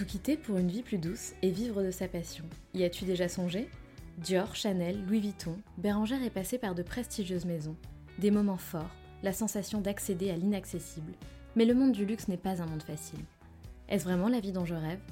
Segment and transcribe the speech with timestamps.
[0.00, 2.46] Tout quitter pour une vie plus douce et vivre de sa passion.
[2.72, 3.68] Y as-tu déjà songé?
[4.16, 7.76] Dior, Chanel, Louis Vuitton, Bérangère est passée par de prestigieuses maisons.
[8.18, 11.12] Des moments forts, la sensation d'accéder à l'inaccessible.
[11.54, 13.20] Mais le monde du luxe n'est pas un monde facile.
[13.90, 15.02] Est-ce vraiment la vie dont je rêve?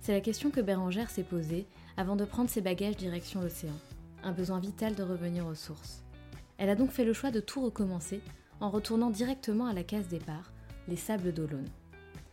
[0.00, 1.66] C'est la question que Bérangère s'est posée
[1.98, 3.76] avant de prendre ses bagages direction l'océan.
[4.22, 6.02] Un besoin vital de revenir aux sources.
[6.56, 8.22] Elle a donc fait le choix de tout recommencer
[8.60, 10.54] en retournant directement à la case départ,
[10.88, 11.68] les sables d'Olonne.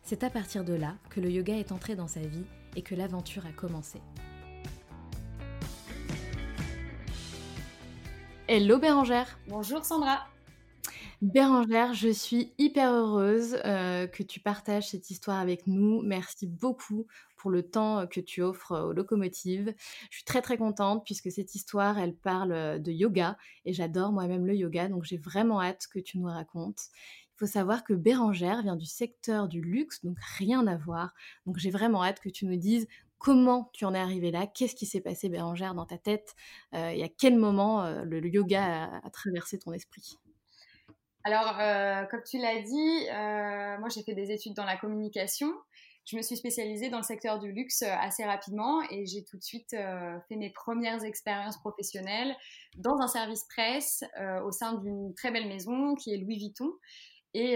[0.08, 2.94] C'est à partir de là que le yoga est entré dans sa vie et que
[2.94, 4.00] l'aventure a commencé.
[8.48, 10.28] Hello Bérangère Bonjour Sandra
[11.24, 16.04] Bérangère, je suis hyper heureuse euh, que tu partages cette histoire avec nous.
[16.04, 19.74] Merci beaucoup pour le temps que tu offres aux locomotives.
[20.12, 24.46] Je suis très très contente puisque cette histoire, elle parle de yoga et j'adore moi-même
[24.46, 26.90] le yoga, donc j'ai vraiment hâte que tu nous racontes.
[27.36, 31.14] Il faut savoir que Bérangère vient du secteur du luxe, donc rien à voir.
[31.46, 32.88] Donc j'ai vraiment hâte que tu nous dises
[33.18, 36.36] comment tu en es arrivée là, qu'est-ce qui s'est passé Bérangère dans ta tête
[36.74, 40.18] euh, et à quel moment euh, le, yoga a traversé ton esprit?
[41.24, 45.52] Alors, euh, comme tu l'as dit, euh, moi j'ai fait des études dans la communication.
[46.06, 49.44] Je me suis spécialisée dans le secteur du luxe assez rapidement et j'ai tout de
[49.44, 52.36] suite fait mes premières expériences professionnelles
[52.78, 54.04] dans un service presse
[54.44, 56.72] au sein d'une très belle maison qui est Louis Vuitton.
[57.38, 57.56] Et,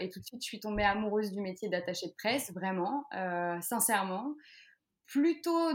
[0.00, 3.04] et, tout de suite, je suis tombée amoureuse du métier d'attaché de presse, vraiment,
[3.60, 4.34] sincèrement.
[5.08, 5.74] Plutôt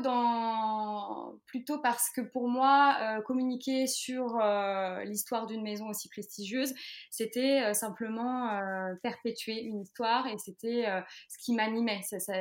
[1.81, 6.75] parce que pour moi euh, communiquer sur euh, l'histoire d'une maison aussi prestigieuse
[7.09, 8.61] c'était euh, simplement
[9.01, 10.85] perpétuer une histoire et c'était
[11.29, 12.01] ce qui m'animait.
[12.03, 12.33] Ça,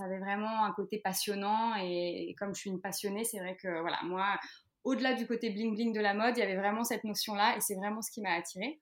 [0.00, 3.80] avait vraiment un côté passionnant et, et comme je suis une passionnée c'est vrai que
[3.80, 4.36] voilà moi
[4.82, 7.56] au-delà du côté bling bling de la mode il y avait vraiment cette notion là
[7.56, 8.80] et c'est vraiment ce qui m'a attirée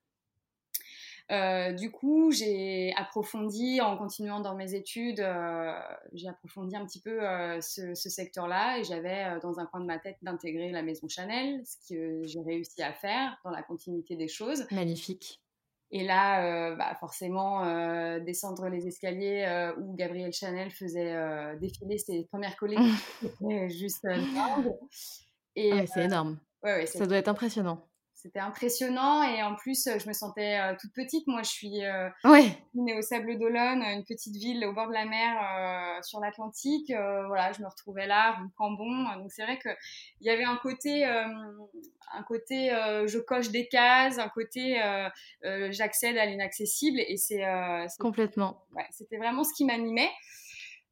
[1.31, 5.71] euh, du coup, j'ai approfondi en continuant dans mes études, euh,
[6.11, 9.97] j'ai approfondi un petit peu euh, ce, secteur-là et j'avais dans un coin de ma
[9.97, 14.27] tête d'intégrer la maison Chanel, ce que j'ai réussi à faire dans la continuité des
[14.27, 14.65] choses.
[14.71, 15.41] Magnifique.
[15.93, 17.65] Et là, bah, forcément,
[18.19, 22.87] descendre les escaliers où Gabrielle Chanel faisait défiler ses premières collections,
[23.69, 24.73] juste dingue.
[25.55, 26.39] Et c'est énorme.
[26.63, 27.90] Ouais, ça doit être impressionnant
[28.21, 31.25] c'était impressionnant et en plus je me sentais euh, toute petite.
[31.25, 32.07] Moi je suis euh,
[32.75, 36.89] née au Sable d'Olonne une petite ville au bord de la mer euh, sur l'Atlantique.
[36.89, 39.05] Voilà je me retrouvais là rue Cambon.
[39.17, 39.69] Donc c'est vrai que
[40.19, 44.79] il y avait un côté un côté je coche des cases un côté
[45.71, 47.43] j'accède à l'inaccessible et c'est
[47.99, 48.63] complètement.
[48.75, 50.11] Ouais, c'était vraiment ce qui m'animait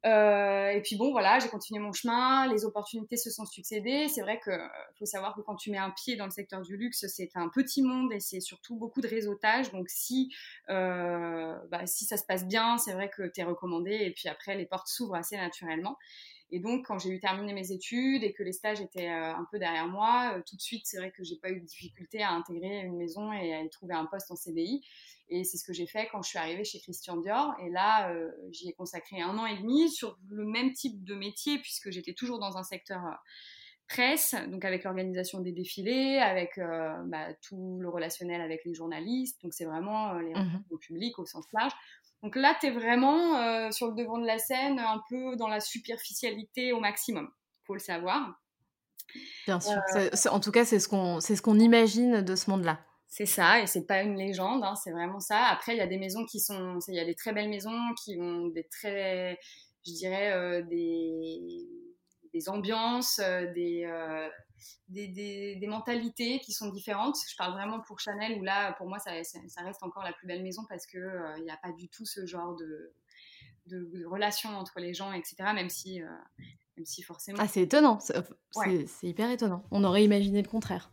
[0.06, 4.07] euh, et puis bon, voilà, j'ai continué mon chemin, les opportunités se sont succédées.
[4.07, 4.60] C'est vrai qu'il
[4.98, 7.50] faut savoir que quand tu mets un pied dans le secteur du luxe, c'est un
[7.50, 9.72] petit monde et c'est surtout beaucoup de réseautage.
[9.72, 10.34] Donc si,
[10.69, 14.30] euh, bah, si ça se passe bien, c'est vrai que tu es recommandé et puis
[14.30, 15.98] après, les portes s'ouvrent assez naturellement.
[16.51, 19.48] Et donc, quand j'ai eu terminé mes études et que les stages étaient euh, un
[19.51, 22.31] peu derrière moi, tout de suite, c'est vrai que j'ai pas eu de difficulté à
[22.31, 24.84] intégrer une maison et à trouver un poste en CDI.
[25.31, 27.54] Et c'est ce que j'ai fait quand je suis arrivée chez Christian Dior.
[27.63, 31.13] Et là, euh, j'y ai consacré un an et demi sur le même type de
[31.13, 33.12] métier, puisque j'étais toujours dans un secteur euh,
[33.89, 39.41] presse, donc avec l'organisation des défilés, avec euh, bah, tout le relationnel avec les journalistes.
[39.44, 41.74] Donc c'est vraiment les mmh relations publiques au sens large.
[42.24, 45.62] Donc là, tu es vraiment sur le devant de la scène, un peu dans la
[45.62, 47.30] superficialité au maximum,
[47.65, 48.38] faut le savoir.
[49.45, 49.80] Bien sûr.
[50.30, 52.80] en tout cas, c'est ce qu'on ce qu'on imagine de ce monde-là.
[53.12, 55.45] C'est ça, et c'est pas une légende, hein, c'est vraiment ça.
[55.47, 57.94] Après, il y a des maisons qui sont, il y a des très belles maisons
[58.03, 59.39] qui ont des très,
[59.83, 61.39] je dirais, euh, des,
[62.33, 64.29] des ambiances, euh, euh,
[64.89, 67.15] des, des, des, mentalités qui sont différentes.
[67.29, 70.27] Je parle vraiment pour Chanel, où là, pour moi, ça, ça reste encore la plus
[70.27, 72.93] belle maison parce qu'il n'y a pas du tout ce genre de,
[73.67, 75.35] de, relation entre les gens, etc.
[75.53, 77.37] Même si, même si forcément.
[77.41, 79.63] Ah, c'est étonnant, c'est hyper étonnant.
[79.71, 80.91] On aurait imaginé le contraire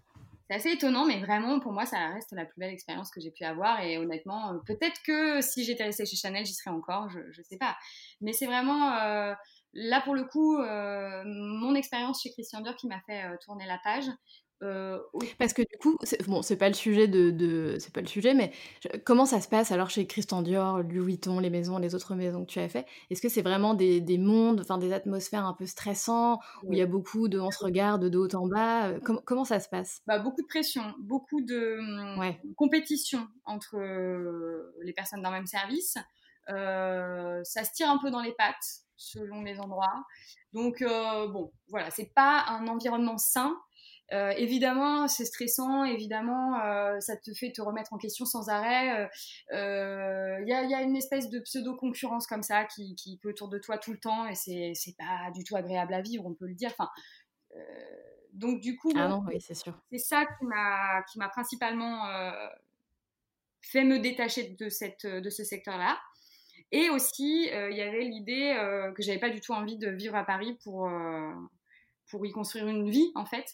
[0.49, 3.33] c'est assez étonnant, mais vraiment, pour moi, ça reste la plus belle expérience que j'ai
[3.33, 3.81] pu avoir.
[3.81, 7.45] Et honnêtement, euh, peut-être que si j'étais restée chez Chanel, j'y serais encore, je ne
[7.45, 7.77] sais pas.
[8.21, 9.35] Mais c'est vraiment, euh,
[9.77, 13.79] là, pour le coup, euh, mon expérience chez Christian Dior qui m'a fait tourner la
[13.85, 14.09] page.
[14.63, 14.99] Euh,
[15.39, 18.53] Parce que du coup, bon, c'est pas le sujet de, c'est pas le sujet, mais
[19.05, 22.45] comment ça se passe alors chez Christian Dior, Louis Vuitton, les maisons, les autres maisons
[22.45, 22.87] que tu as fait?
[23.11, 26.79] Est-ce que c'est vraiment des, des mondes, enfin des atmosphères un peu stressants où il
[26.79, 29.69] y a beaucoup de on se regarde de haut en bas euh, comment ça se
[29.69, 30.01] passe?
[30.07, 31.79] Bah, beaucoup de pression, beaucoup de
[32.55, 35.99] compétition entre euh, les personnes d'un même service.
[36.49, 40.05] Ça se tire un peu dans les pattes selon les endroits.
[40.53, 43.57] Donc bon, voilà, c'est pas un environnement sain
[44.13, 49.09] euh, évidemment, c'est stressant, évidemment, euh, ça te fait te remettre en question sans arrêt.
[49.51, 53.59] Il euh, y, a, une espèce de pseudo-concurrence comme ça qui, qui est autour de
[53.59, 56.55] toi tout le temps et c'est pas du tout agréable à vivre, on peut le
[56.55, 56.73] dire.
[56.79, 56.89] Enfin,
[58.33, 59.77] donc, du coup, ah c'est sûr.
[59.91, 62.05] C'est ça qui m'a principalement
[63.61, 65.99] fait me détacher de, cette, de ce secteur-là.
[66.73, 68.55] Et aussi, il y avait l'idée
[68.97, 70.91] que j'avais pas du tout envie de vivre à Paris pour,
[72.11, 73.47] pour y construire une vie, en fait.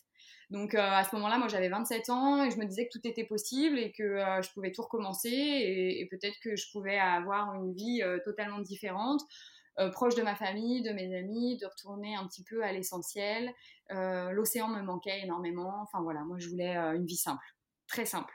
[0.53, 3.09] Donc euh, à ce moment-là, moi j'avais 27 ans et je me disais que tout
[3.09, 7.55] était possible et que euh, je pouvais tout recommencer et, peut-être que je pouvais avoir
[7.55, 9.23] une vie euh, totalement différente,
[9.93, 13.50] proche de ma famille, de mes amis, de retourner un petit peu à l'essentiel.
[13.88, 15.81] L'océan me manquait énormément.
[15.82, 17.43] Enfin voilà, moi je voulais une vie simple,
[17.88, 18.35] très simple.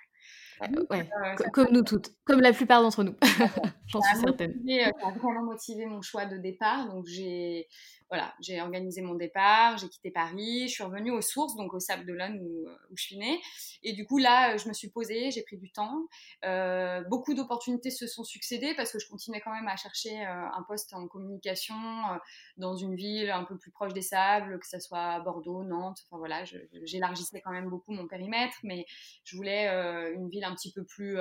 [0.90, 1.10] Ouais,
[1.54, 3.16] comme nous toutes, comme la plupart d'entre nous,
[3.88, 4.54] j'en suis certaine.
[4.66, 6.88] ça a vraiment motivé mon choix de départ.
[6.88, 7.68] Donc j'ai
[8.10, 11.80] voilà, j'ai organisé mon départ, j'ai quitté Paris, je suis revenue aux sources, donc au
[11.80, 13.42] Sable d'Olonne où, où, je suis née.
[13.84, 16.08] Et du coup, là, je me suis posée, j'ai pris du temps.
[16.46, 20.50] Euh, beaucoup d'opportunités se sont succédées parce que je continuais quand même à chercher euh,
[20.54, 22.18] un poste en communication euh,
[22.56, 26.00] dans une ville un peu plus proche des sables, que ce soit Bordeaux, Nantes.
[26.06, 26.44] Enfin voilà,
[26.84, 28.86] j'élargissais quand même beaucoup mon périmètre, mais
[29.26, 29.68] je voulais
[30.14, 31.18] une ville un petit peu plus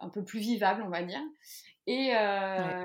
[0.00, 1.20] un peu plus vivable, on va dire.
[1.90, 2.84] Et, euh,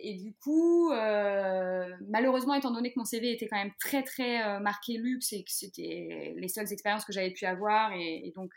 [0.00, 4.46] et du coup, euh, malheureusement, étant donné que mon CV était quand même très très
[4.46, 8.52] euh, marqué luxe et que c'était les seules expériences que j'avais pu avoir, et, donc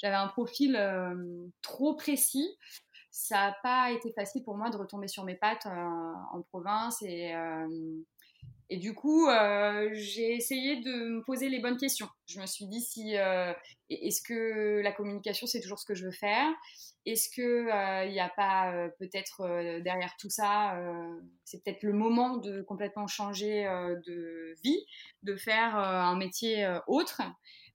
[0.00, 0.78] j'avais un profil
[1.60, 2.56] trop précis,
[3.10, 7.34] ça n'a pas été facile pour moi de retomber sur mes pattes en province et
[8.68, 12.08] et du coup, euh, j'ai essayé de me poser les bonnes questions.
[12.26, 13.52] Je me suis dit si euh,
[13.90, 16.48] est-ce que la communication c'est toujours ce que je veux faire?
[17.04, 20.76] Est-ce que il euh, n'y a pas peut-être derrière tout ça,
[21.44, 23.64] c'est peut-être le moment de complètement changer
[24.06, 24.84] de vie,
[25.22, 27.22] de faire un métier autre?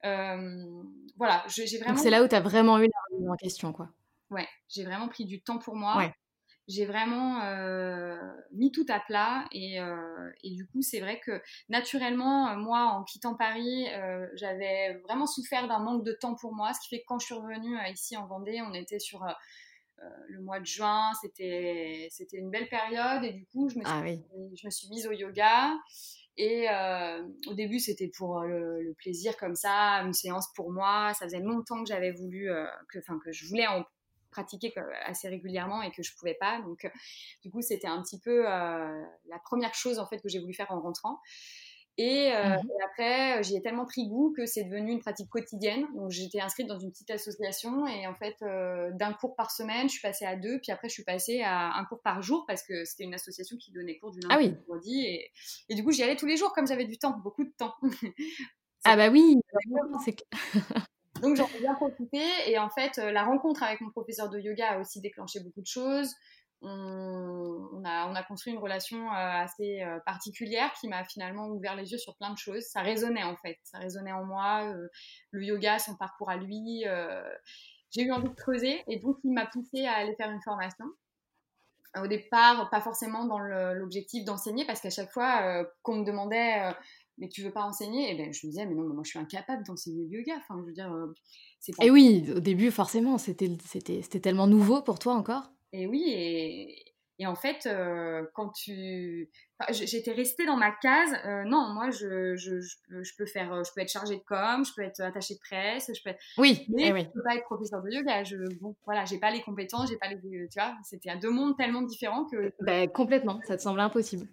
[0.04, 1.98] voilà, j'ai vraiment.
[1.98, 2.88] C'est là où tu as vraiment eu
[3.22, 3.90] la en question, quoi.
[4.30, 5.98] Ouais, j'ai vraiment pris du temps pour moi.
[5.98, 6.14] Ouais
[6.68, 8.16] j'ai vraiment euh,
[8.52, 13.04] mis tout à plat euh, et, du coup c'est vrai que naturellement euh, moi en
[13.04, 13.88] quittant Paris
[14.34, 17.26] j'avais vraiment souffert d'un manque de temps pour moi ce qui fait que quand je
[17.26, 19.26] suis revenue ici en Vendée on était sur
[20.30, 24.24] le mois de juin c'était une belle période et du coup je me ah suis,
[24.56, 25.74] je me suis mise au yoga
[26.38, 26.68] et
[27.48, 31.14] au début, c'était pour le, plaisir comme ça, une séance pour moi.
[31.14, 32.50] Ça faisait longtemps que j'avais voulu,
[32.90, 33.84] que, que je voulais en
[34.32, 34.74] pratiquer
[35.06, 36.62] assez régulièrement et que je pouvais pas.
[36.62, 36.90] Donc, euh,
[37.44, 40.54] du coup, c'était un petit peu euh, la première chose en fait que j'ai voulu
[40.54, 41.20] faire en rentrant.
[41.98, 45.86] Et, euh, mmh après, j'y ai tellement pris goût que c'est devenu une pratique quotidienne.
[45.96, 48.36] Donc, j'étais inscrite dans une petite association et en fait,
[48.98, 50.60] d'un cours par semaine, je suis passée à deux.
[50.60, 53.56] Puis après, je suis passée à un cours par jour parce que c'était une association
[53.58, 54.56] qui donnait cours du lundi ah oui.
[54.68, 55.06] au vendredi.
[55.06, 55.32] Et,
[55.70, 57.76] et, du coup, j'y allais tous les jours comme j'avais du temps, beaucoup de temps.
[58.84, 59.38] ah bah oui,
[60.04, 60.16] c'est
[61.22, 64.40] donc j'en ai bien profité et en fait euh, la rencontre avec mon professeur de
[64.40, 66.16] yoga a aussi déclenché beaucoup de choses.
[66.64, 71.76] On, a, on a, construit une relation euh, assez euh, particulière qui m'a finalement ouvert
[71.76, 72.64] les yeux sur plein de choses.
[72.66, 74.72] Ça résonnait en fait, ça résonnait en moi,
[75.32, 76.84] le yoga, son parcours à lui.
[77.90, 80.86] J'ai eu envie de creuser et donc il m'a poussé à aller faire une formation.
[81.98, 86.74] Au départ, pas forcément dans l'objectif d'enseigner parce qu'à chaque fois qu'on me demandait
[87.22, 88.12] mais tu veux pas enseigner?
[88.12, 90.34] Et ben je me disais, mais non, moi je suis incapable d'enseigner le yoga.
[90.40, 90.94] Enfin, je veux dire,
[91.60, 93.48] c'est Et oui, au début, forcément, c'était
[94.22, 99.30] tellement nouveau pour toi encore Et oui, et, et en fait, euh, quand tu.
[99.70, 101.14] J'étais restée dans ma case.
[101.24, 104.66] Euh, non, moi, je, je, je, peux faire, euh, je peux être chargée de com,
[104.66, 106.20] je peux être attachée de presse, je peux être...
[106.40, 107.02] Oui, mais eh oui.
[107.04, 108.24] je peux pas être professeur de yoga.
[108.24, 111.56] Je, bon, voilà, j'ai pas les compétences, j'ai pas les, tu vois, c'était deux mondes
[111.56, 112.52] tellement différents que.
[112.62, 114.28] Ben, complètement, ça te semblait impossible.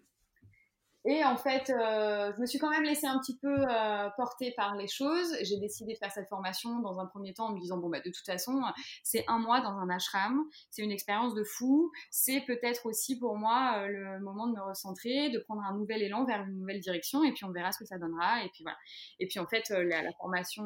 [1.04, 4.52] Et en fait, euh, je me suis quand même laissée un petit peu euh, porter
[4.56, 5.36] par les choses.
[5.42, 8.00] J'ai décidé de faire cette formation dans un premier temps en me disant bon bah
[8.00, 8.60] de toute façon
[9.04, 11.90] c'est un mois dans un ashram, c'est une expérience de fou.
[12.10, 16.02] C'est peut-être aussi pour moi euh, le moment de me recentrer, de prendre un nouvel
[16.02, 18.42] élan vers une nouvelle direction et puis on verra ce que ça donnera.
[18.42, 18.76] Et puis voilà.
[19.20, 20.64] Et puis en fait la, la formation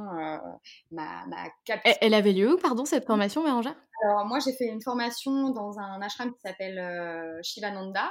[0.90, 1.24] m'a
[1.64, 1.92] capté.
[2.00, 3.76] Elle avait lieu où pardon cette formation Bérangère?
[4.04, 8.10] Alors moi j'ai fait une formation dans un ashram qui s'appelle Shivananda.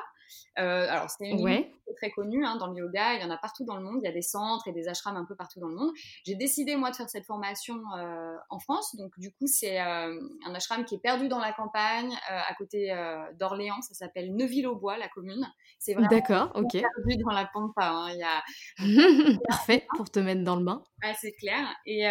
[0.55, 1.73] Alors, c'est une ouais.
[1.93, 3.15] Très connue hein, dans le yoga.
[3.15, 3.99] Il y en a partout dans le monde.
[4.03, 5.91] Il y a des centres et des ashrams un peu partout dans le monde.
[6.25, 8.95] J'ai décidé, moi, de faire cette formation euh, en France.
[8.97, 12.93] Donc, du coup, c'est euh, un ashram qui est perdu dans la campagne, à côté
[13.39, 13.81] d'Orléans.
[13.81, 15.47] Ça s'appelle Neuville-au-Bois, la commune.
[15.79, 16.71] C'est vraiment D'accord, ok.
[16.71, 17.87] perdu dans la pampa.
[17.87, 18.09] Hein.
[18.11, 19.39] Il y a...
[19.47, 20.83] Parfait pour te mettre dans le bain.
[21.19, 21.67] C'est clair.
[21.85, 22.03] Et,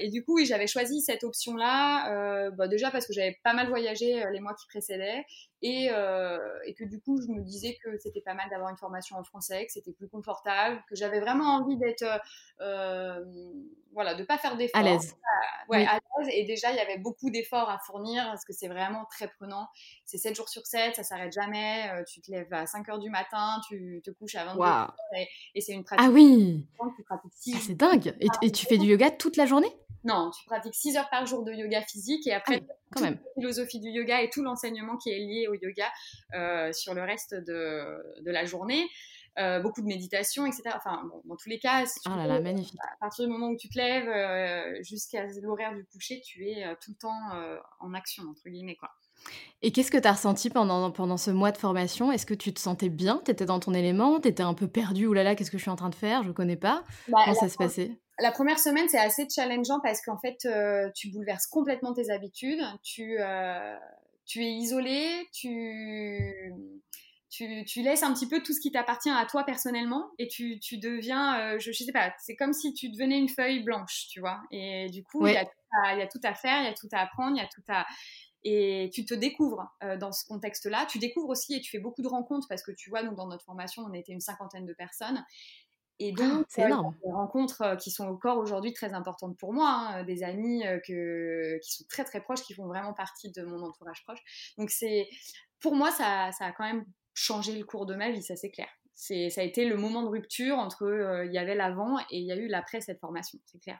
[0.00, 2.50] et, du coup, oui, j'avais choisi cette option-là.
[2.50, 5.24] Bah, déjà parce que j'avais pas mal voyagé les mois qui précédaient.
[5.62, 5.90] Et,
[6.66, 9.24] et que du coup, je me disais que c'était pas mal d'avoir une formation en
[9.24, 12.18] français, que c'était plus confortable, que j'avais vraiment envie d'être, euh,
[12.60, 13.24] euh
[13.94, 14.80] voilà, de pas faire d'efforts.
[14.80, 15.14] À l'aise.
[15.68, 16.28] Ouais, à l'aise.
[16.32, 19.68] Et déjà, il y avait beaucoup d'efforts à fournir parce que c'est vraiment très prenant.
[20.06, 21.90] C'est 7 jours sur 7, ça s'arrête jamais.
[21.90, 24.96] Euh, tu te lèves à 5 heures du matin, tu te couches à 22 heures.
[25.54, 26.06] Et, c'est une pratique.
[26.08, 26.66] Ah oui!
[26.80, 26.86] Ah,
[27.60, 28.16] c'est dingue!
[28.20, 29.72] Et, et tu fais du yoga toute la journée?
[30.04, 33.14] Non, tu pratiques 6 heures par jour de yoga physique et après, ah quand même.
[33.14, 35.86] la philosophie du yoga et tout l'enseignement qui est lié au yoga
[36.34, 38.88] euh, sur le reste de, de la journée.
[39.38, 40.64] Euh, beaucoup de méditation, etc.
[40.76, 42.78] Enfin, bon, dans tous les cas, si là là, magnifique.
[42.82, 46.64] à partir du moment où tu te lèves euh, jusqu'à l'horaire du coucher, tu es
[46.82, 47.30] tout le temps
[47.80, 48.76] en action, entre guillemets.
[48.76, 48.90] Quoi.
[49.62, 52.10] Et qu'est-ce que tu as ressenti pendant, pendant ce mois de formation?
[52.10, 53.22] Est-ce que tu te sentais bien?
[53.24, 54.20] Tu étais dans ton élément?
[54.20, 55.06] Tu étais un peu perdu?
[55.06, 56.24] Ouh là là, qu'est-ce que je suis en train de faire?
[56.24, 56.84] Je connais pas.
[57.08, 58.00] Bah, Comment ça se passait?
[58.22, 62.62] La première semaine, c'est assez challengeant parce qu'en fait, euh, tu bouleverses complètement tes habitudes.
[62.84, 63.76] Tu, euh,
[64.24, 66.54] tu es isolé, tu,
[67.30, 70.60] tu, tu, laisses un petit peu tout ce qui t'appartient à toi personnellement et tu,
[70.60, 74.06] tu deviens, euh, je, je, sais pas, c'est comme si tu devenais une feuille blanche,
[74.08, 74.40] tu vois.
[74.52, 77.00] Et du coup, il y, y, a tout à faire, il y a tout à
[77.00, 77.86] apprendre, il y a tout à.
[78.44, 80.86] Et tu te découvres dans ce contexte-là.
[80.86, 83.28] Tu découvres aussi et tu fais beaucoup de rencontres parce que tu vois, nous, dans
[83.28, 85.24] notre formation, on était une cinquantaine de personnes.
[86.02, 86.94] Et ah, donc, c'est énorme.
[87.04, 90.66] des rencontres euh, qui sont encore aujourd'hui très importantes pour moi, hein, euh, des amis
[90.66, 94.18] euh, que, qui sont très très proches, qui font vraiment partie de mon entourage proche.
[94.58, 95.08] Donc c'est,
[95.60, 98.50] pour moi, ça, ça a quand même changé le cours de ma vie, ça c'est
[98.50, 98.66] clair.
[98.94, 102.26] C'est, ça a été le moment de rupture entre il y avait l'avant et il
[102.26, 103.78] y a eu l'après cette formation, c'est clair.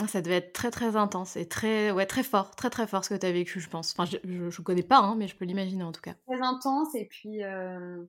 [0.00, 3.04] Ah, ça devait être très très intense et très ouais très fort, très très fort
[3.04, 3.92] ce que tu as vécu, je pense.
[3.92, 6.14] Enfin, je, je, connais pas, hein, mais je peux l'imaginer en tout cas.
[6.26, 8.04] Très intense et puis euh,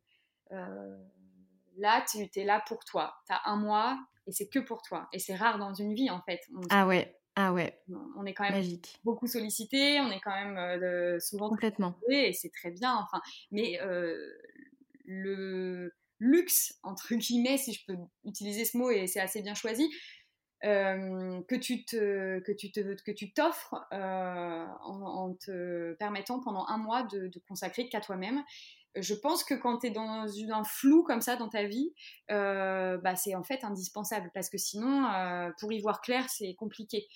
[1.79, 3.15] Là, tu es là pour toi.
[3.27, 5.07] Tu as un mois et c'est que pour toi.
[5.13, 6.41] Et c'est rare dans une vie, en fait.
[6.69, 7.81] ah ouais, ah ouais.
[8.17, 9.00] On est quand même Magique.
[9.05, 12.95] beaucoup sollicité, on est quand même euh, souvent complètement et c'est très bien.
[12.95, 13.21] Enfin,
[13.51, 14.33] mais euh,
[15.05, 17.95] le luxe entre guillemets, si je peux
[18.25, 19.89] utiliser ce mot et c'est assez bien choisi,
[20.65, 26.77] euh, que tu te que tu te que tu t'offres en, te permettant pendant un
[26.77, 28.43] mois de, de consacrer qu'à toi-même
[28.96, 31.93] je pense que quand tu es dans un flou comme ça dans ta vie,
[32.31, 36.53] euh, bah, c'est en fait indispensable parce que sinon, euh, pour y voir clair, c'est
[36.55, 37.08] compliqué.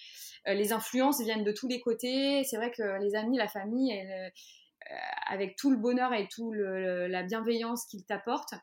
[0.47, 2.43] Euh, les influences viennent de tous les côtés.
[2.43, 3.93] C'est vrai que les amis, la famille,
[5.27, 8.53] avec tout le bonheur et tout la bienveillance qu'ils t'apportent,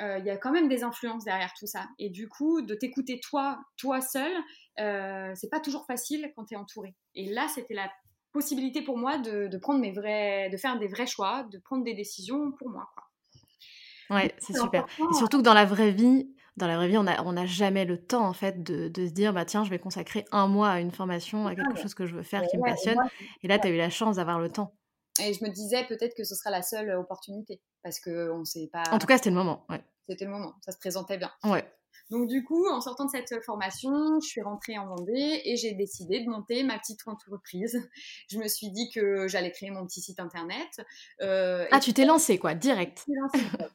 [0.00, 1.88] il y a quand même des influences derrière tout ça.
[1.98, 4.32] Et du coup, de t'écouter toi, toi seul,
[4.76, 6.94] c'est pas toujours facile quand tu es entouré.
[7.14, 7.90] Et là, c'était la
[8.32, 11.94] possibilité pour moi de, prendre mes vrais, de faire des vrais choix, de prendre des
[11.94, 12.88] décisions pour moi.
[12.94, 14.16] Quoi.
[14.16, 14.86] Ouais, c'est super.
[14.98, 17.46] Et surtout que dans la vraie vie, dans la vraie vie, on n'a on a
[17.46, 20.46] jamais le temps en fait de, de, se dire bah tiens, je vais consacrer un
[20.46, 22.98] mois à une formation, à quelque chose que je veux faire, qui me passionne.
[23.42, 24.74] Et, là, tu as eu la chance d'avoir le temps.
[25.20, 28.68] Et je me disais peut-être que ce sera la seule opportunité parce que on sait
[28.72, 28.84] pas.
[28.92, 29.66] En tout cas, c'était le moment.
[29.68, 29.82] Ouais.
[30.08, 30.54] C'était le moment.
[30.64, 31.30] Ça se présentait bien.
[31.44, 31.64] Ouais.
[32.10, 35.72] Donc du coup, en sortant de cette formation, je suis rentrée en Vendée et j'ai
[35.72, 37.88] décidé de monter ma petite entreprise.
[38.30, 40.80] Je me suis dit que j'allais créer mon petit site internet.
[41.20, 43.04] Euh, ah, tu t'es lancée quoi, direct.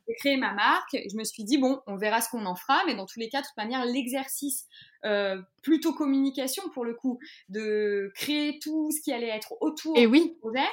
[0.08, 0.94] J'ai créé ma marque.
[0.94, 3.30] Je me suis dit bon, on verra ce qu'on en fera, mais dans tous les
[3.30, 4.66] cas, de toute manière, l'exercice
[5.06, 10.08] euh, plutôt communication pour le coup, de créer tout ce qui allait être autour et
[10.08, 10.30] oui.
[10.30, 10.68] du projet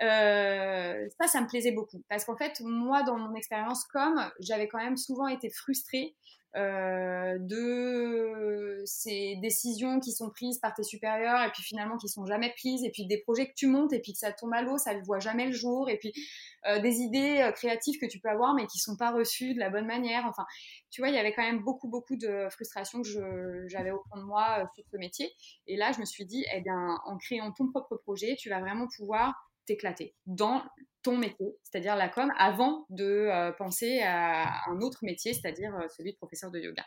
[0.00, 2.02] ça, ça me plaisait beaucoup.
[2.08, 6.14] Parce qu'en fait, moi, dans mon expérience com, j'avais quand même souvent été frustrée
[6.56, 12.26] euh, de ces décisions qui sont prises par tes supérieurs et puis finalement qui sont
[12.26, 14.62] jamais prises et puis des projets que tu montes et puis que ça tombe à
[14.62, 16.12] l'eau, ça ne voit jamais le jour et puis
[16.68, 19.58] euh, des idées euh, créatives que tu peux avoir mais qui sont pas reçues de
[19.58, 20.26] la bonne manière.
[20.26, 20.44] Enfin,
[20.90, 24.20] tu vois, il y avait quand même beaucoup beaucoup de frustration que j'avais au fond
[24.20, 25.32] de moi sur ce métier.
[25.66, 28.60] Et là, je me suis dit, eh bien, en créant ton propre projet, tu vas
[28.60, 29.34] vraiment pouvoir
[29.66, 30.62] t'éclater dans
[31.04, 35.86] ton métier, c'est-à-dire la com, avant de euh, penser à un autre métier, c'est-à-dire euh,
[35.96, 36.84] celui de professeur de yoga.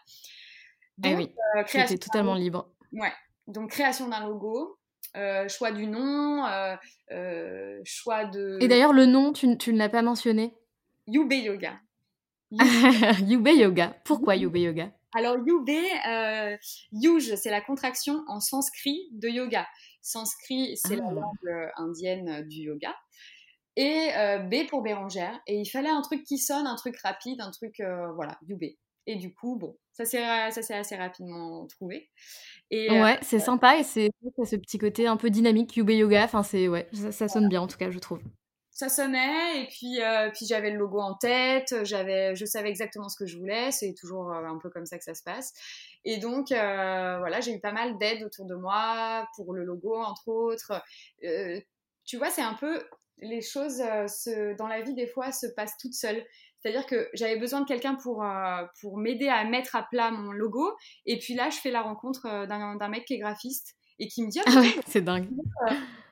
[1.03, 2.69] Eh Donc, oui, euh, totalement libre.
[2.91, 3.13] Ouais.
[3.46, 4.77] Donc création d'un logo,
[5.48, 6.43] choix du nom,
[7.86, 8.57] choix de.
[8.60, 10.53] Et d'ailleurs, le nom, tu, tu ne l'as pas mentionné?
[11.05, 11.79] Yube Yoga.
[12.51, 13.96] Yube Yoga.
[14.03, 14.91] Pourquoi Yube Yoga?
[15.15, 15.69] Alors Yube,
[16.91, 19.65] Yuj, c'est la contraction en sanskrit de yoga.
[20.08, 21.14] Sanskrit, c'est la ah.
[21.14, 22.94] langue indienne du yoga
[23.78, 25.40] et euh, B pour Bérangère.
[25.48, 28.56] Et il fallait un truc qui sonne, un truc rapide, un truc, euh, voilà, du
[28.56, 28.64] B.
[29.06, 32.10] Et du coup, bon, ça s'est assez rapidement trouvé.
[32.72, 34.10] Et, euh, ouais, c'est sympa et c'est
[34.44, 36.26] ce petit côté un peu dynamique, Yube Yoga.
[36.26, 38.20] Enfin, c'est ouais, ça, sonne bien en tout cas, je trouve.
[38.77, 40.00] Ça sonnait et puis
[40.34, 43.72] puis j'avais le logo en tête, j'avais, je savais exactement ce que je voulais.
[43.72, 45.51] C'est toujours un peu comme ça que ça se passe.
[46.05, 50.27] Et donc voilà, j'ai eu pas mal d'aide autour de moi pour le logo entre
[50.27, 50.79] autres.
[52.05, 52.84] tu vois, c'est un peu
[53.19, 56.24] les choses euh, dans la vie, des fois, se passent toutes seules.
[56.60, 60.31] C'est-à-dire que j'avais besoin de quelqu'un pour, euh, pour m'aider à mettre à plat mon
[60.31, 60.75] logo.
[61.05, 64.24] Et puis là, je fais la rencontre euh, d'un mec qui est graphiste et qui
[64.24, 65.29] me dit Ah, ah ouais, c'est dingue.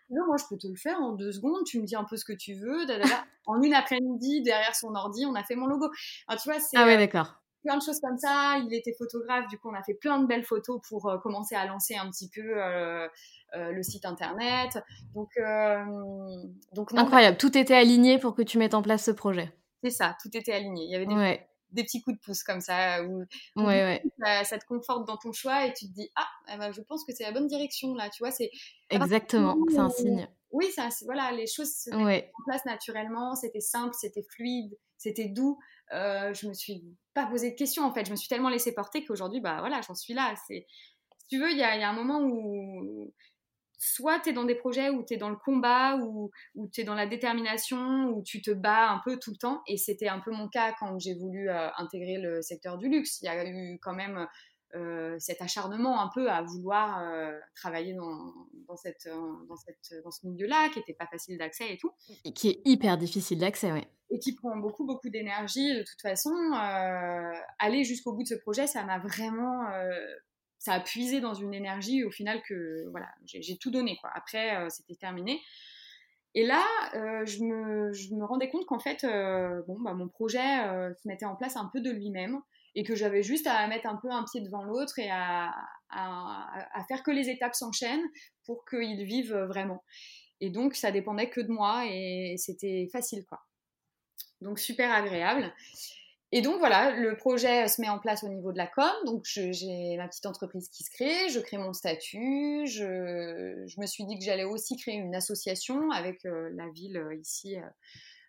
[0.10, 1.64] Non, moi, je peux te le faire en deux secondes.
[1.66, 2.86] Tu me dis un peu ce que tu veux.
[3.48, 5.90] en une après-midi, derrière son ordi, on a fait mon logo.
[6.30, 8.58] tu vois, ah ouais, d'accord plein de choses comme ça.
[8.64, 11.56] Il était photographe, du coup, on a fait plein de belles photos pour euh, commencer
[11.56, 13.08] à lancer un petit peu euh,
[13.56, 14.78] euh, le site internet.
[15.14, 15.32] Donc,
[16.74, 17.38] donc incroyable.
[17.38, 19.52] tout était aligné pour que tu mettes en place ce projet.
[19.84, 20.86] C'est ça, tout était aligné.
[20.86, 21.40] Il y avait des,
[21.76, 23.26] des petits coups de pouce comme ça où,
[23.58, 24.04] ouais,
[24.44, 27.06] Ça, te conforte dans ton choix et tu te dis ah, eh ben, je pense
[27.06, 28.10] que c'est la bonne direction là.
[28.10, 28.50] Tu vois, c'est
[28.90, 30.28] exactement, c'est un signe.
[30.52, 33.36] Oui, ça, voilà, les choses se mettent en place naturellement.
[33.36, 35.60] C'était simple, c'était fluide, c'était doux.
[35.94, 38.06] Euh, je me suis pas posé de questions en fait.
[38.06, 40.34] Je me suis tellement laissé porter qu'aujourd'hui, bah voilà, j'en suis là.
[40.48, 40.66] C'est,
[41.20, 43.14] si tu veux, il y a, y a, un moment où
[43.78, 46.82] soit tu es dans des projets où tu es dans le combat, où, où tu
[46.82, 49.62] es dans la détermination, où tu te bats un peu tout le temps.
[49.68, 53.22] Et c'était un peu mon cas quand j'ai voulu euh, intégrer le secteur du luxe.
[53.22, 54.28] Il y a eu quand même
[54.76, 58.34] euh, cet acharnement un peu à vouloir euh, travailler dans,
[58.68, 61.92] dans, cette, dans, cette, dans ce milieu-là, qui n'était pas facile d'accès et tout.
[62.24, 63.84] Et qui est hyper difficile d'accès, oui.
[64.12, 65.74] Et qui prend beaucoup, beaucoup d'énergie.
[65.74, 66.34] De toute façon,
[67.60, 69.66] aller jusqu'au bout de ce projet, ça m'a vraiment...
[70.66, 73.98] ça a puisé dans une énergie au final que voilà, j'ai tout donné.
[74.02, 74.10] Quoi.
[74.16, 75.40] Après, c'était terminé.
[76.34, 76.66] Et là,
[77.24, 79.06] je, me, je, me, rendais compte qu'en fait,
[79.68, 82.42] bon, bah, mon projet se mettait en place un peu de lui-même
[82.74, 85.54] et que j'avais juste à mettre un peu un pied devant l'autre et à,
[85.92, 88.08] à, faire que les étapes s'enchaînent
[88.44, 89.84] pour qu'ils vivent vraiment.
[90.42, 93.40] Et donc, ça dépendait que de moi et c'était facile, quoi.
[94.42, 95.54] Donc, super agréable.
[96.36, 98.92] Et donc voilà, le projet se met en place au niveau de la com.
[99.06, 103.86] Donc j'ai ma petite entreprise qui se crée, je crée mon statut, je, je me
[103.86, 107.56] suis dit que j'allais aussi créer une association avec euh, la ville euh, ici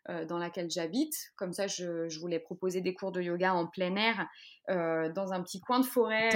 [0.08, 1.16] euh, dans laquelle j'habite.
[1.34, 4.28] Comme ça, je, voulais proposer des cours de yoga en plein air
[4.68, 6.28] dans un petit coin de forêt,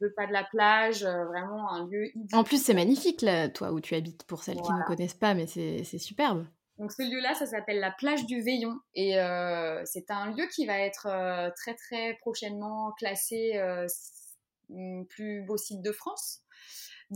[0.00, 3.80] deux pas de la plage, vraiment un lieu En plus, c'est magnifique, là, toi, où
[3.80, 6.44] tu habites, pour celles qui ne connaissent pas, mais c'est superbe.
[6.78, 9.12] Donc ce lieu-là, ça s'appelle la plage du Veillon et
[9.84, 11.06] c'est un lieu qui va être
[11.56, 13.60] très très prochainement classé
[15.08, 16.44] plus beau site de France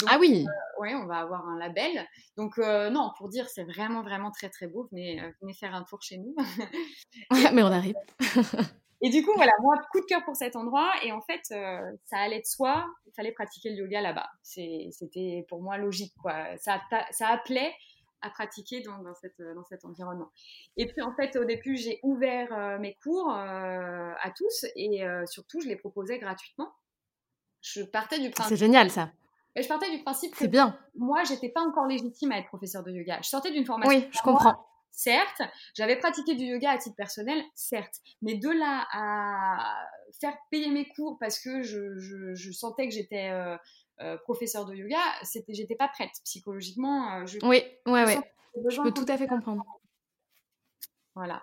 [0.07, 2.07] ah oui euh, Ouais, on va avoir un label.
[2.37, 4.89] Donc, euh, non, pour dire, c'est vraiment, vraiment très, très beau.
[4.91, 6.35] Venez, euh, venez faire un tour chez nous.
[7.55, 7.95] Mais on arrive.
[9.03, 10.91] et du coup, voilà, moi, coup de cœur pour cet endroit.
[11.05, 12.87] Et en fait, ça allait de soi.
[13.07, 14.29] Il fallait pratiquer le yoga là-bas.
[14.43, 16.57] C'était pour moi logique, quoi.
[16.59, 17.73] Ça, ça appelait
[18.23, 20.31] à pratiquer dans, dans, cette, dans cet environnement.
[20.77, 25.69] Et puis en fait, au début, j'ai ouvert mes cours à tous et surtout, je
[25.69, 26.73] les proposais gratuitement.
[27.61, 28.57] Je partais du principe.
[28.57, 29.11] C'est génial ça
[29.63, 30.79] je partais du principe que bien.
[30.95, 33.21] moi, j'étais pas encore légitime à être professeur de yoga.
[33.23, 33.97] Je sortais d'une formation.
[33.97, 34.67] Oui, je comprends.
[34.93, 35.43] certes,
[35.75, 39.87] j'avais pratiqué du yoga à titre personnel, certes, mais de là à
[40.21, 43.31] faire payer mes cours parce que je, sentais que j'étais
[44.01, 47.15] euh, euh, professeur de yoga, c'était, j'étais pas prête psychologiquement.
[47.15, 48.19] Euh, je, oui, ouais, ouais.
[48.69, 49.65] Je peux tout à fait comprendre.
[51.15, 51.43] Voilà.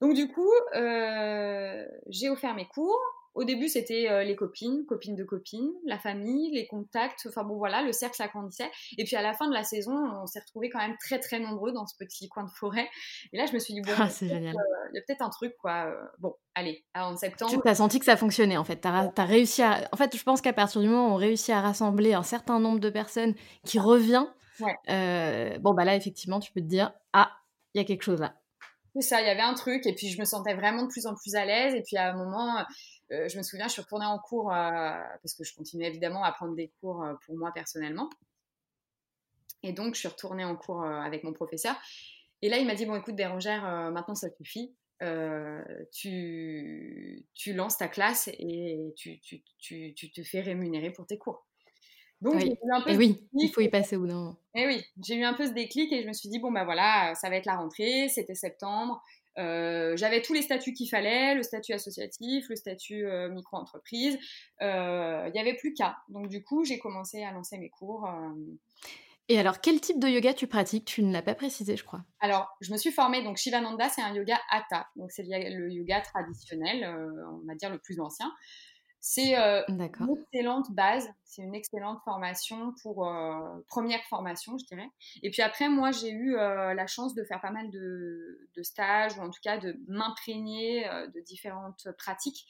[0.00, 3.00] Donc du coup, j'ai offert mes cours
[3.36, 7.26] Au début, c'était les copines, copines de copines, la famille, les contacts.
[7.28, 8.70] Enfin bon, voilà, le cercle s'agrandissait.
[8.96, 11.38] Et puis à la fin de la saison, on s'est retrouvés quand même très très
[11.38, 12.88] nombreux dans ce petit coin de forêt.
[13.34, 14.54] Et là, je me suis dit bon, ah, c'est génial.
[14.92, 15.94] Il y a peut-être un truc quoi.
[16.18, 17.60] bon, allez, en septembre.
[17.62, 18.80] Tu as senti que ça fonctionnait en fait.
[18.80, 19.86] Tu as, réussi à.
[19.92, 22.58] En fait, je pense qu'à partir du moment où on réussit à rassembler un certain
[22.58, 24.26] nombre de personnes qui revient,
[24.60, 27.30] bon bah là effectivement, tu peux te dire ah,
[27.74, 28.34] il y a quelque chose là.
[28.94, 31.06] C'est ça, il y avait un truc, et puis je me sentais vraiment de plus
[31.06, 31.74] en plus à l'aise.
[31.74, 32.64] Et puis à un moment,
[33.12, 34.54] euh, je me souviens, je suis retournée en cours, euh,
[35.22, 38.10] parce que je continuais évidemment à prendre des cours euh, pour moi personnellement.
[39.62, 41.74] Et donc, je suis retournée en cours avec mon professeur.
[42.42, 44.76] Et là, il m'a dit, bon, écoute, Bérangère, maintenant ça suffit.
[45.92, 51.18] tu, tu lances ta classe et tu, tu, tu, tu te fais rémunérer pour tes
[51.18, 51.46] cours.
[52.20, 54.36] Donc, oui, un peu et oui il faut y passer d'un moment.
[54.54, 56.64] Et oui, j'ai eu un peu ce déclic et je me suis dit, bon, bah
[56.64, 59.02] voilà, ça va être la rentrée, c'était septembre.
[59.38, 64.18] Euh, j'avais tous les statuts qu'il fallait, le statut associatif, le statut euh, micro-entreprise.
[64.62, 65.96] Euh, il n'y avait plus qu'à.
[66.08, 68.08] Donc du coup, j'ai commencé à lancer mes cours.
[69.28, 70.84] Et alors, quel type de yoga tu pratiques?
[70.84, 72.04] Tu ne l'as pas précisé, je crois.
[72.20, 73.24] Alors, je me suis formée.
[73.24, 74.86] Donc, Shivananda, c'est un yoga hatha.
[74.94, 76.86] Donc, c'est le yoga traditionnel,
[77.32, 78.32] on va dire le plus ancien.
[79.08, 84.90] C'est euh, une excellente base, c'est une excellente formation pour euh, première formation, je dirais.
[85.22, 89.16] Et puis après, moi, j'ai eu euh, la chance de faire pas mal de, stages,
[89.16, 92.48] ou en tout cas de m'imprégner de différentes pratiques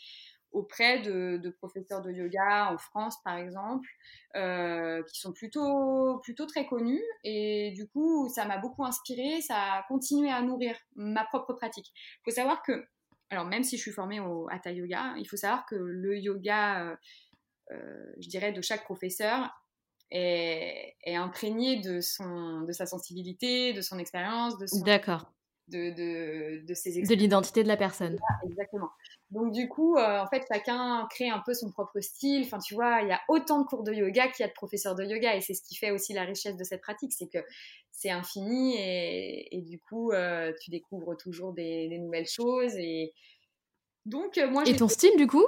[0.51, 3.87] auprès de, professeurs de yoga en France, par exemple,
[4.33, 7.05] qui sont plutôt, plutôt très connus.
[7.23, 11.93] Et du coup, ça m'a beaucoup inspiré, ça a continué à nourrir ma propre pratique.
[11.95, 12.89] Il faut savoir que
[13.31, 16.85] alors même si je suis formée au Hatha Yoga, il faut savoir que le yoga,
[16.85, 16.97] euh,
[17.73, 19.51] euh, je dirais, de chaque professeur
[20.11, 24.81] est, imprégné de, son, de sa sensibilité, de son expérience, de son...
[24.83, 25.33] D'accord.
[25.69, 28.17] De, de, de, ses De l'identité de la personne.
[28.49, 28.91] Exactement.
[29.31, 32.43] Donc du coup, euh, en fait, chacun crée un peu son propre style.
[32.45, 34.55] Enfin, tu vois, il y a autant de cours de yoga qu'il y a de
[34.55, 37.27] professeurs de yoga, et c'est ce qui fait aussi la richesse de cette pratique, c'est
[37.27, 37.45] que
[37.91, 42.77] c'est infini, et, du coup, euh, tu découvres toujours des, nouvelles choses.
[42.77, 43.15] Et
[44.05, 45.47] donc, euh, moi, et ton style, du coup,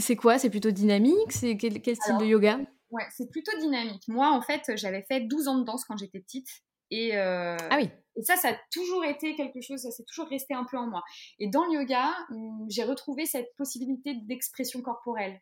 [0.00, 0.38] c'est quoi?
[0.38, 1.32] C'est plutôt dynamique?
[1.32, 2.60] C'est quel, style de yoga?
[2.90, 4.02] Ouais, c'est plutôt dynamique.
[4.06, 6.48] Moi, en fait, j'avais fait 12 ans de danse quand j'étais petite.
[6.90, 7.90] Et, ah oui.
[8.18, 10.88] Et ça, ça a toujours été quelque chose, ça s'est toujours resté un peu en
[10.88, 11.04] moi.
[11.38, 15.40] Et dans le yoga, hum, j'ai retrouvé cette possibilité d'expression corporelle.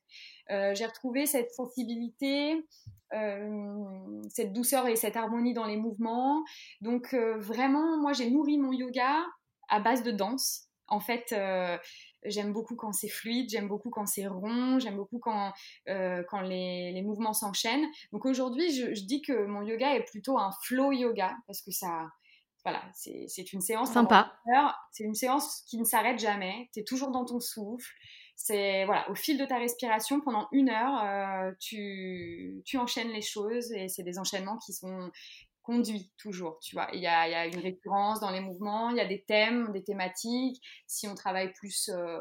[0.50, 2.66] Euh, j'ai retrouvé cette sensibilité,
[3.14, 6.44] euh, cette douceur et cette harmonie dans les mouvements.
[6.82, 9.24] Donc euh, vraiment, moi, j'ai nourri mon yoga
[9.68, 10.64] à base de danse.
[10.88, 11.34] En fait,
[12.24, 15.52] j'aime beaucoup quand c'est fluide, j'aime beaucoup quand c'est rond, j'aime beaucoup quand,
[15.84, 17.86] quand les, mouvements s'enchaînent.
[18.12, 22.06] Donc aujourd'hui, je, dis que mon yoga est plutôt un flow yoga parce que ça,
[22.66, 24.32] voilà, c'est une séance sympa.
[24.90, 26.68] C'est une séance qui ne s'arrête jamais.
[26.74, 27.94] Tu es toujours dans ton souffle.
[28.34, 33.22] C'est voilà, au fil de ta respiration pendant une heure, euh, tu, tu enchaînes les
[33.22, 35.12] choses et c'est des enchaînements qui sont
[35.62, 36.58] conduits toujours.
[36.58, 39.06] Tu vois, il y a, y a, une récurrence dans les mouvements, il y a
[39.06, 40.60] des thèmes, des thématiques.
[40.88, 42.18] Si on travaille plus euh,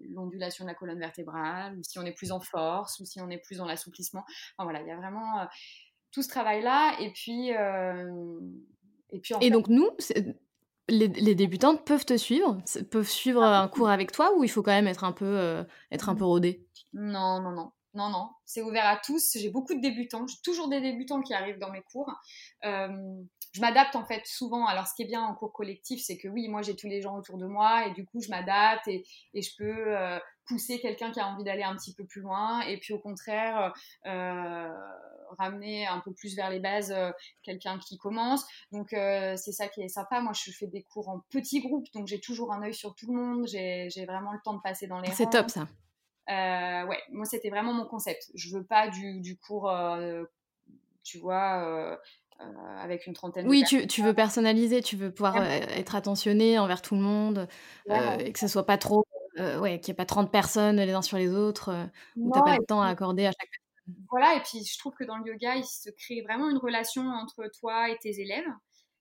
[0.00, 3.28] l'ondulation de la colonne vertébrale, ou si on est plus en force, ou si on
[3.28, 4.24] est plus dans l'assouplissement.
[4.56, 5.44] Enfin voilà, il y a vraiment euh,
[6.12, 6.96] tout ce travail là.
[6.98, 7.52] Et puis
[9.40, 9.90] et, donc nous,
[10.88, 12.58] les, débutantes peuvent te suivre,
[12.90, 15.64] peuvent suivre un cours avec toi ou il faut quand même être un peu, euh,
[15.90, 16.66] être un peu rodé?
[16.92, 17.72] Non, non, non.
[17.94, 19.36] Non, non, c'est ouvert à tous.
[19.36, 20.26] J'ai beaucoup de débutants.
[20.26, 22.10] J'ai toujours des débutants qui arrivent dans mes cours.
[22.64, 22.88] Euh,
[23.52, 24.66] je m'adapte en fait souvent.
[24.66, 27.02] Alors, ce qui est bien en cours collectif, c'est que oui, moi j'ai tous les
[27.02, 30.80] gens autour de moi et du coup, je m'adapte et, et, je peux euh, pousser
[30.80, 33.72] quelqu'un qui a envie d'aller un petit peu plus loin et puis au contraire
[34.06, 34.68] euh,
[35.38, 37.10] ramener un peu plus vers les bases euh,
[37.42, 38.44] quelqu'un qui commence.
[38.70, 40.20] Donc euh, c'est ça qui est sympa.
[40.20, 43.12] Moi je fais des cours en petits groupes donc j'ai toujours un œil sur tout
[43.12, 43.46] le monde.
[43.46, 45.68] J'ai vraiment le temps de passer dans les C'est top ça.
[46.28, 48.30] ouais, moi c'était vraiment mon concept.
[48.34, 49.72] Je veux pas du, du cours,
[51.04, 51.98] tu vois.
[52.80, 56.96] avec une trentaine oui, tu, tu, veux personnaliser, tu veux pouvoir être attentionné envers tout
[56.96, 57.48] le monde
[57.88, 59.04] et que ce soit pas trop
[59.38, 61.84] euh, ouais, qu'il n'y ait pas 30 personnes les uns sur les autres, euh,
[62.16, 64.04] où tu n'as pas le temps à accorder à chaque personne.
[64.10, 67.02] Voilà, et puis je trouve que dans le yoga, il se crée vraiment une relation
[67.08, 68.46] entre toi et tes élèves.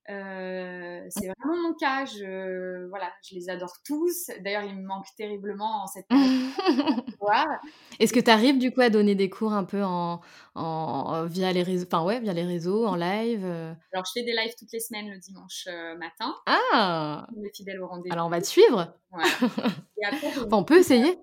[0.10, 2.06] Euh, c'est vraiment mon cas.
[2.06, 4.32] Je, voilà, je les adore tous.
[4.44, 6.08] D'ailleurs, ils me manquent terriblement en cette
[8.00, 10.22] Est-ce que tu arrives du coup à donner des cours un peu en,
[10.56, 13.74] en via les réseaux, enfin ouais, via les réseaux, en live euh?
[13.94, 16.36] Alors, je fais des lives toutes les semaines le dimanche euh, matin.
[16.46, 18.14] Ah Les fidèles au rendez-vous.
[18.14, 18.94] Alors, on va te suivre.
[20.52, 21.20] on peut essayer.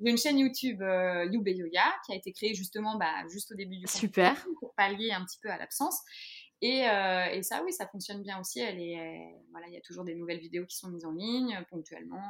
[0.00, 3.78] J'ai une chaîne YouTube euh, Yoga qui a été créée justement bah, juste au début
[3.78, 4.46] du Super.
[4.60, 6.02] pour pallier un petit peu à l'absence.
[6.60, 6.80] Et,
[7.32, 8.60] et, ça, oui, ça fonctionne bien aussi.
[8.60, 11.56] Elle est, voilà, il y a toujours des nouvelles vidéos qui sont mises en ligne
[11.70, 12.22] ponctuellement.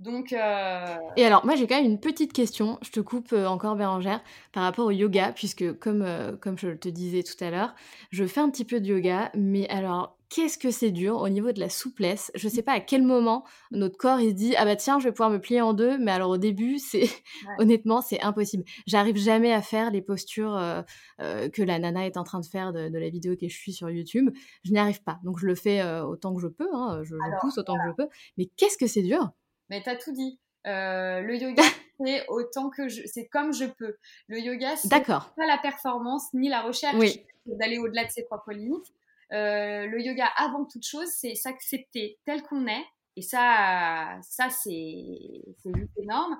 [0.00, 0.32] Donc.
[0.32, 2.78] Euh, et alors, moi, j'ai quand même une petite question.
[2.82, 6.70] Je te coupe euh, encore, Bérangère, par rapport au yoga, puisque, comme, euh, comme je
[6.70, 7.74] te disais tout à l'heure,
[8.10, 10.16] je fais un petit peu de yoga, mais alors.
[10.30, 12.30] Qu'est-ce que c'est dur au niveau de la souplesse?
[12.36, 15.04] Je sais pas à quel moment notre corps il se dit ah bah tiens je
[15.04, 17.08] vais pouvoir me plier en deux mais alors au début c'est
[17.58, 18.64] honnêtement c'est impossible.
[18.86, 20.84] J'arrive jamais à faire les postures
[21.18, 23.90] que la nana est en train de faire de, la vidéo que je suis sur
[23.90, 24.30] YouTube.
[24.64, 27.58] Je n'y arrive pas donc je le fais autant que je peux, hein, je, pousse
[27.58, 28.08] autant que je peux.
[28.38, 29.30] Mais qu'est-ce que c'est dur?
[29.68, 30.38] Mais tu as tout dit.
[30.66, 31.62] Euh, le yoga,
[32.04, 33.96] c'est autant que je, c'est comme je peux.
[34.28, 38.92] Le yoga, c'est pas la performance ni la recherche d'aller au-delà de ses propres limites.
[39.32, 42.84] Euh, le yoga, avant toute chose, c'est s'accepter tel qu'on est.
[43.16, 46.36] Et ça, ça c'est juste énorme.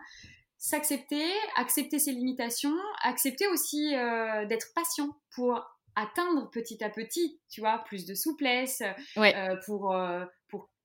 [0.59, 1.25] S'accepter,
[1.57, 5.63] accepter ses limitations, accepter aussi euh, d'être patient pour
[5.97, 8.83] atteindre petit à petit, tu vois, plus de souplesse,
[9.67, 9.95] pour,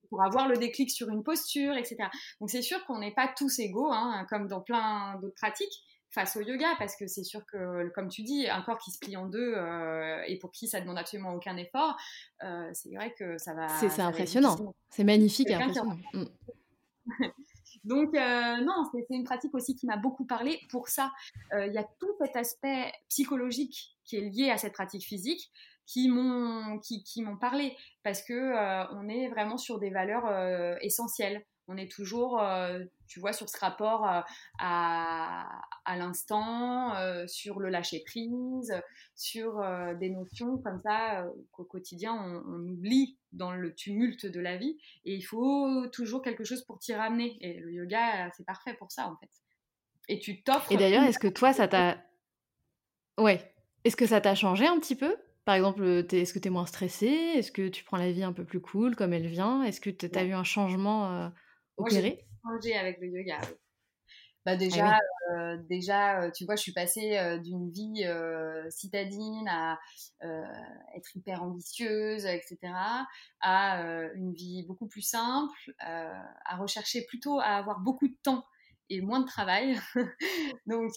[0.10, 1.98] pour avoir le déclic sur une posture, etc.
[2.40, 5.84] Donc c'est sûr qu'on n'est pas tous égaux, hein, comme dans plein d'autres pratiques
[6.16, 8.98] face au yoga, parce que c'est sûr que, comme tu dis, un corps qui se
[8.98, 11.96] plie en deux euh, et pour qui ça demande absolument aucun effort,
[12.44, 13.68] euh, c'est vrai que ça va.
[13.68, 15.98] C'est impressionnant, c'est magnifique et impressionnant.
[16.14, 16.26] Mm.
[17.84, 20.60] Donc euh, non, c'est une pratique aussi qui m'a beaucoup parlé.
[20.72, 21.12] Pour ça,
[21.54, 25.52] il y a tout cet aspect psychologique qui est lié à cette pratique physique
[25.86, 30.26] qui m'ont qui, qui m'ont parlé parce que on est vraiment sur des valeurs
[30.82, 31.46] essentielles.
[31.68, 34.06] On est toujours, euh, tu vois, sur ce rapport
[34.60, 36.94] à, à l'instant,
[37.28, 38.74] sur le lâcher prise,
[39.16, 39.64] sur
[40.00, 44.78] des notions comme ça qu'au quotidien on, on, oublie dans le tumulte de la vie.
[45.06, 47.38] Et il faut toujours quelque chose pour t'y ramener.
[47.42, 49.30] Et le yoga, c'est parfait pour ça en fait.
[50.08, 50.72] Et tu t'offres.
[50.72, 51.98] Et d'ailleurs, est-ce que toi, ça t'a.
[53.18, 53.54] Ouais.
[53.84, 55.16] Est-ce que ça t'a changé un petit peu?
[55.46, 58.34] Par exemple, est-ce que tu es moins stressé Est-ce que tu prends la vie un
[58.34, 59.64] peu plus cool comme elle vient?
[59.64, 61.30] Est-ce que tu as eu un changement euh,
[61.78, 63.40] opéré Moi, j'ai changé avec le yoga.
[64.46, 65.00] Bah ah déjà,
[65.34, 68.06] euh, déjà, tu vois, je suis passée d'une vie
[68.70, 69.80] citadine à
[70.96, 72.58] être hyper ambitieuse, etc.,
[73.42, 73.82] à
[74.14, 78.46] une vie beaucoup plus simple, à rechercher plutôt à avoir beaucoup de temps
[78.92, 79.80] et moins de travail.
[80.68, 80.92] Donc,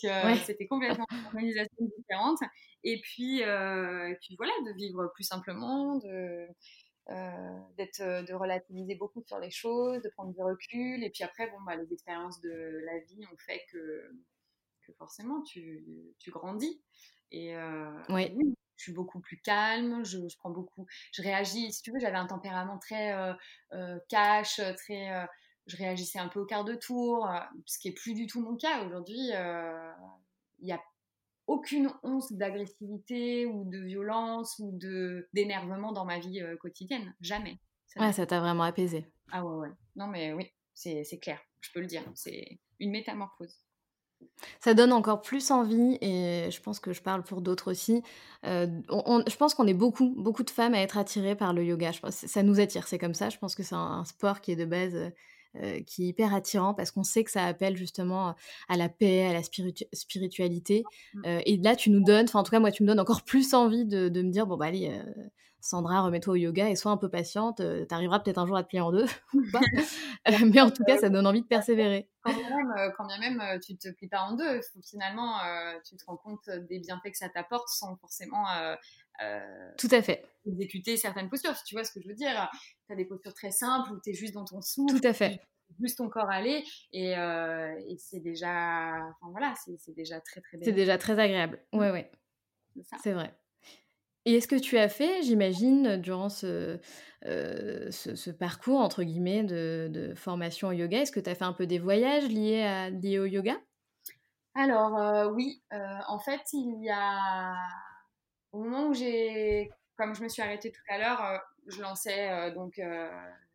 [0.44, 2.40] c'était complètement une organisation différente.
[2.84, 6.46] Et puis, euh, puis voilà, de vivre plus simplement, de, euh,
[7.76, 11.02] d'être, euh, de relativiser beaucoup sur les choses, de prendre du recul.
[11.02, 14.10] Et puis après, bon, bah, les expériences de la vie ont fait que,
[14.82, 15.84] que forcément, tu,
[16.18, 16.80] tu grandis.
[17.30, 17.54] Et
[18.08, 18.34] oui.
[18.76, 21.70] je suis beaucoup plus calme, je, je, prends beaucoup, je réagis.
[21.72, 23.14] Si tu veux, j'avais un tempérament très
[24.08, 25.28] cash, très,
[25.66, 27.28] je réagissais un peu au quart de tour,
[27.66, 29.30] ce qui est plus du tout mon cas aujourd'hui.
[30.60, 30.80] Il y a
[31.48, 37.14] aucune once d'agressivité ou de violence ou de d'énervement dans ma vie euh, quotidienne.
[37.20, 37.58] Jamais.
[37.88, 39.06] Ça ouais, ça t'a vraiment apaisé.
[39.32, 39.74] Ah ouais, ouais.
[39.96, 42.02] Non, mais oui, c'est clair, je peux le dire.
[42.14, 43.64] C'est une métamorphose.
[44.60, 48.02] Ça donne encore plus envie, et je pense que je parle pour d'autres aussi.
[48.44, 51.92] Euh, je pense qu'on est beaucoup, beaucoup de femmes à être attirées par le yoga.
[51.92, 53.30] Je pense, ça nous attire, c'est comme ça.
[53.30, 55.12] Je pense que c'est un, sport qui est de base
[55.56, 58.34] euh, qui est hyper attirant parce qu'on sait que ça appelle justement
[58.68, 60.84] à la paix, à la spiritualité.
[61.14, 61.22] Mmh.
[61.26, 63.22] Euh, et là, tu nous donnes, enfin en tout cas moi, tu me donnes encore
[63.24, 65.22] plus envie de, me dire, bon bah allez, euh,
[65.60, 68.62] Sandra, remets-toi au yoga et sois un peu patiente, tu arriveras peut-être un jour à
[68.62, 69.06] te plier en deux,
[70.52, 72.08] mais en tout cas, ça donne envie de persévérer.
[72.22, 75.38] Quand bien même, quand bien même tu te plies pas en deux, finalement,
[75.88, 78.44] tu te rends compte des bienfaits que ça t'apporte sans forcément
[79.76, 80.24] tout à fait.
[80.46, 82.50] Exécuter certaines postures, tu vois ce que je veux dire.
[82.86, 84.98] Tu as des postures très simples où tu es juste dans ton souffle.
[84.98, 85.40] Tout à fait.
[85.80, 90.58] Juste ton corps aller et, et c'est déjà, enfin voilà, c'est déjà très très.
[90.62, 91.62] C'est déjà très agréable.
[91.72, 92.10] Ouais, ouais.
[93.02, 93.34] C'est vrai.
[94.24, 96.78] Et est-ce que tu as fait, j'imagine, durant ce,
[97.22, 101.52] ce, parcours, entre guillemets, de, de formation au yoga, est-ce que tu as fait un
[101.52, 103.56] peu des voyages liés, à, liés au yoga?
[104.54, 107.54] Alors, oui, en fait, il y a
[108.52, 112.30] au moment où j'ai, comme je me suis arrêtée tout à l'heure, euh, je lançais
[112.30, 113.10] euh, donc euh,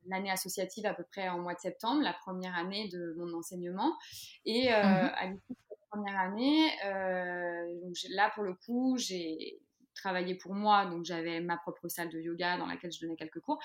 [0.06, 3.97] l'année associative à peu près en mois de septembre, la première année de mon enseignement.
[4.45, 6.69] Et mmh à l'issue de cette première année,
[7.82, 9.60] donc là pour le coup, j'ai
[10.03, 13.39] travaillé pour moi, donc j'avais ma propre salle de yoga dans laquelle je donnais quelques
[13.39, 13.59] cours.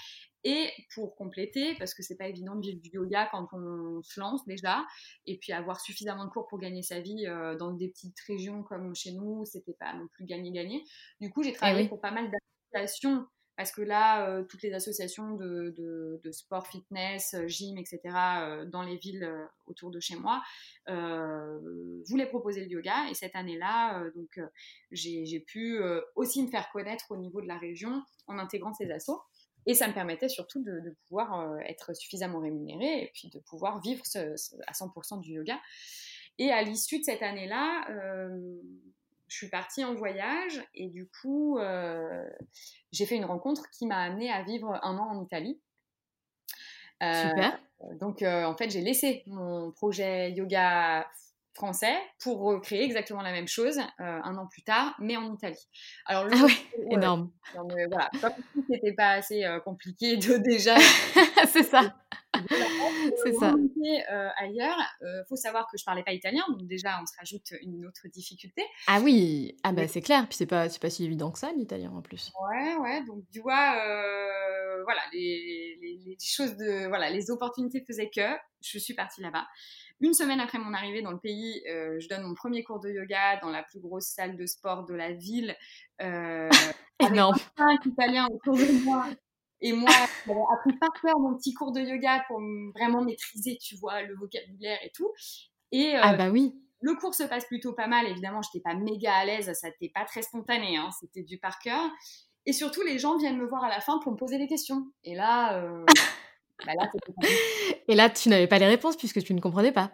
[0.44, 4.20] Et pour compléter, parce que c'est pas évident de vivre du yoga quand on se
[4.20, 4.86] lance déjà,
[5.26, 8.62] et puis avoir suffisamment de cours pour gagner sa vie euh, dans des petites régions
[8.62, 10.84] comme chez nous, c'était pas non plus gagner-gagner.
[11.20, 13.26] Du coup, j'ai travaillé eh pour pas mal d'associations
[13.58, 18.00] parce que là, toutes les associations de, sport, fitness, gym, etc.,
[18.68, 19.28] dans les villes
[19.66, 20.40] autour de chez moi,
[20.86, 23.08] voulaient proposer le yoga.
[23.10, 24.40] Et cette année-là, donc
[24.92, 25.80] j'ai pu
[26.14, 29.20] aussi me faire connaître au niveau de la région en intégrant ces assos.
[29.66, 34.04] Et ça me permettait surtout de, pouvoir être suffisamment rémunérée et puis de pouvoir vivre
[34.68, 35.58] à 100% du yoga.
[36.38, 37.88] Et à l'issue de cette année-là,
[39.28, 42.28] je suis partie en voyage et du coup, euh,
[42.92, 45.60] j'ai fait une rencontre qui m'a amenée à vivre un an en Italie.
[47.02, 47.60] Euh, Super.
[48.00, 51.06] Donc, euh, en fait, j'ai laissé mon projet yoga
[51.54, 55.68] français pour recréer exactement la même chose un an plus tard, mais en Italie.
[56.06, 57.30] Alors, ah ouais, énorme.
[57.54, 60.76] voilà, comme si c'était pas assez compliqué de déjà.
[61.46, 61.94] C'est ça.
[63.24, 63.54] C'est ça.
[63.54, 67.52] Euh, ailleurs, euh, faut savoir que je parlais pas italien, donc déjà on se rajoute
[67.62, 68.62] une autre difficulté.
[68.86, 71.52] Ah oui, ah bah c'est clair, puis c'est pas c'est pas si évident que ça
[71.52, 72.32] l'italien en plus.
[72.50, 77.82] Ouais ouais, donc tu vois, euh, voilà les, les, les, choses de voilà les opportunités
[77.86, 78.28] faisaient que
[78.60, 79.46] je suis partie là-bas.
[80.00, 82.90] Une semaine après mon arrivée dans le pays, euh, je donne mon premier cours de
[82.90, 85.56] yoga dans la plus grosse salle de sport de la ville.
[86.00, 86.48] Euh,
[87.00, 87.36] Énorme.
[87.56, 89.06] Avec un italien autour de moi
[89.60, 89.90] et moi,
[90.26, 92.40] j'avais appris par cœur mon petit cours de yoga pour
[92.74, 95.12] vraiment maîtriser, tu vois, le vocabulaire et tout.
[95.72, 96.54] Et euh, ah bah oui.
[96.80, 98.06] Le cours se passe plutôt pas mal.
[98.06, 101.38] Évidemment, je n'étais pas méga à l'aise, ça n'était pas très spontané, hein, c'était du
[101.38, 101.90] par cœur.
[102.46, 104.86] Et surtout, les gens viennent me voir à la fin pour me poser des questions.
[105.02, 105.84] Et là, euh,
[106.66, 106.90] bah là
[107.88, 109.92] Et là, tu n'avais pas les réponses puisque tu ne comprenais pas.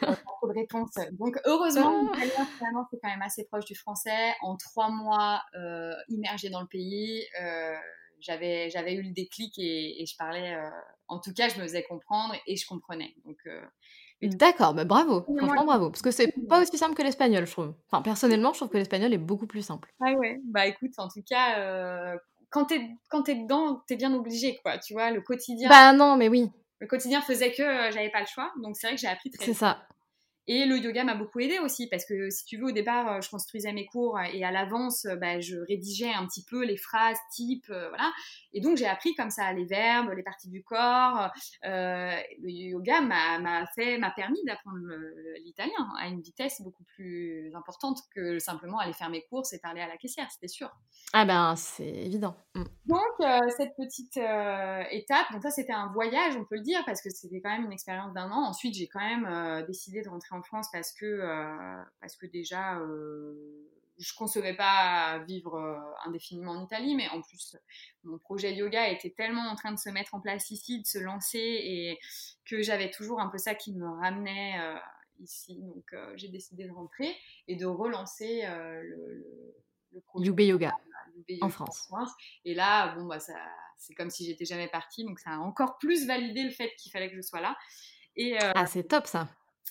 [0.00, 0.94] pas trop de réponses.
[1.12, 2.46] Donc, heureusement, ah.
[2.58, 4.34] finalement, c'est quand même assez proche du français.
[4.42, 7.74] En trois mois, euh, immergé dans le pays, euh,
[8.20, 10.70] j'avais j'avais eu le déclic et, je parlais euh,
[11.08, 13.60] en tout cas je me faisais comprendre et je comprenais donc euh,
[14.22, 17.74] D'accord, bah bravo, franchement bravo, parce que c'est pas aussi simple que l'espagnol, je trouve.
[17.90, 19.92] Enfin, personnellement, je trouve que l'espagnol est beaucoup plus simple.
[20.00, 22.16] Ah ouais, bah écoute, en tout cas, euh,
[22.56, 24.78] quand t'es quand t'es dedans, t'es bien obligé, quoi.
[24.78, 25.68] Tu vois, le quotidien.
[25.68, 26.50] Bah non, mais oui.
[26.78, 29.44] Le quotidien faisait que j'avais pas le choix, donc c'est vrai que j'ai appris très.
[29.44, 29.86] C'est ça.
[30.48, 33.20] Et le yoga m'a beaucoup aidé aussi parce que si tu veux au départ euh,
[33.20, 36.76] je construisais mes cours et à l'avance euh, bah, je rédigeais un petit peu les
[36.76, 38.12] phrases types euh, voilà.
[38.52, 41.30] Et donc j'ai appris comme ça les verbes les parties du corps
[41.64, 44.78] le yoga m'a fait m'a permis d'apprendre
[45.44, 49.80] l'italien à une vitesse beaucoup plus importante que simplement aller faire mes courses et parler
[49.80, 50.70] à la caissière c'était sûr.
[51.12, 52.36] Ah ben c'est évident.
[52.54, 52.64] Mm.
[52.86, 57.10] donc cette petite étape donc ça c'était un voyage on peut le dire parce que
[57.10, 58.46] c'était quand même une expérience d'un an.
[58.46, 62.78] Ensuite j'ai quand même décidé de rentrer en France parce que, euh, parce que déjà,
[62.78, 63.34] euh,
[63.98, 67.56] je ne concevais pas vivre euh, indéfiniment en Italie, mais en plus,
[68.04, 70.98] mon projet yoga était tellement en train de se mettre en place ici, de se
[70.98, 71.98] lancer, et
[72.44, 74.58] que j'avais toujours un peu ça qui me ramenait
[75.18, 75.58] ici.
[75.62, 77.16] Donc, j'ai décidé de rentrer
[77.48, 79.24] et de relancer le,
[79.92, 80.76] le, projet Yoga,
[81.40, 81.88] en, France.
[82.44, 83.18] Et là, bon, bah,
[83.78, 86.92] c'est comme si j'étais jamais partie, donc ça a encore plus validé le fait qu'il
[86.92, 87.56] fallait que je sois là.
[88.14, 89.26] Et, ah, c'est top ça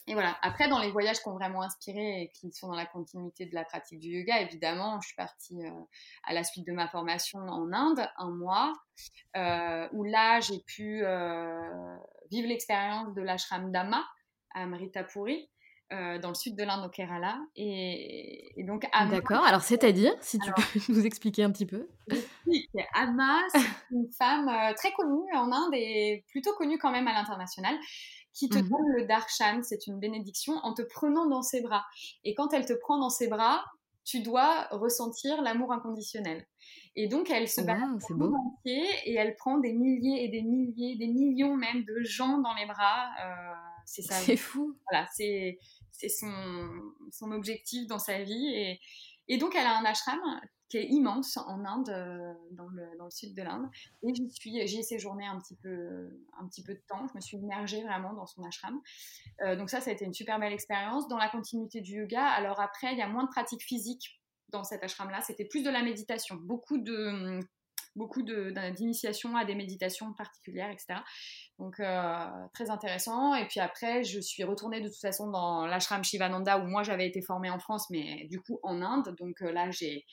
[0.08, 0.38] et voilà.
[0.42, 3.56] Après, dans les voyages qui ont vraiment inspiré et qui sont dans la continuité de
[3.56, 5.72] la pratique du yoga, évidemment, je suis partie euh,
[6.24, 8.74] à la suite de ma formation en Inde, un mois,
[9.36, 11.98] euh, où là, j'ai pu euh,
[12.30, 14.06] vivre l'expérience de l'ashram Dhamma
[14.54, 15.50] à Amritapuri.
[15.92, 17.40] dans le sud de l'Inde, au Kerala.
[17.56, 20.62] Et, donc, D'accord, alors c'est-à-dire, si tu peux
[20.94, 21.90] nous expliquer un petit peu.
[22.94, 23.60] Amma, c'est
[23.92, 27.76] une femme très connue en Inde et plutôt connue quand même à l'international,
[28.36, 31.86] qui te mmh donne le darshan, c'est une bénédiction, en te prenant dans ses bras.
[32.26, 33.64] Et quand elle te prend dans ses bras,
[34.04, 36.46] tu dois ressentir l'amour inconditionnel.
[36.96, 40.96] Et donc, elle se bat wow, entier et elle prend des milliers et des milliers,
[40.98, 43.10] des millions même de gens dans les bras.
[43.24, 43.54] Euh,
[43.86, 44.16] c'est ça.
[44.16, 44.78] C'est fou.
[44.92, 45.58] Voilà, c'est
[46.10, 46.32] son,
[47.12, 48.48] son objectif dans sa vie.
[48.54, 48.80] Et,
[49.30, 50.20] et donc, elle a un ashram
[50.70, 53.70] qui est immense en Inde, euh, dans le, sud de l'Inde.
[54.04, 57.08] Et j'y suis, j'y ai séjourné un petit peu, un petit peu de temps.
[57.08, 58.82] Je me suis immergée vraiment dans son ashram.
[59.42, 61.08] Euh, donc ça, ça a été une super belle expérience.
[61.08, 64.64] Dans la continuité du yoga, alors après, il y a moins de pratiques physiques dans
[64.64, 65.22] cet ashram-là.
[65.22, 67.40] C'était plus de la méditation, beaucoup de
[67.96, 71.00] beaucoup d'initiation à des méditations particulières, etc.
[71.60, 73.34] Donc euh, très intéressant.
[73.36, 77.08] Et puis après, je suis retournée de toute façon dans l'ashram Shivananda où moi j'avais
[77.08, 79.16] été formée en France, mais du coup en Inde.
[79.18, 80.06] Donc là, j'ai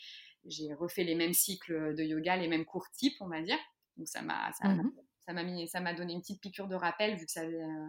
[0.46, 3.58] j'ai refait les mêmes cycles de yoga, les mêmes cours types, on va dire.
[3.96, 4.92] Donc ça m'a ça, mmh
[5.28, 7.86] m'a mis ça m'a donné une petite piqûre de rappel vu que ça faisait euh,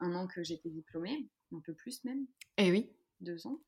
[0.00, 2.26] un an que j'étais diplômée, un peu plus même.
[2.58, 2.92] Et eh oui.
[3.20, 3.58] Deux ans.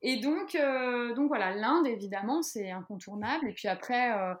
[0.00, 3.50] Et donc, euh, donc voilà, l'Inde, évidemment, c'est incontournable.
[3.50, 4.34] Et puis après, euh,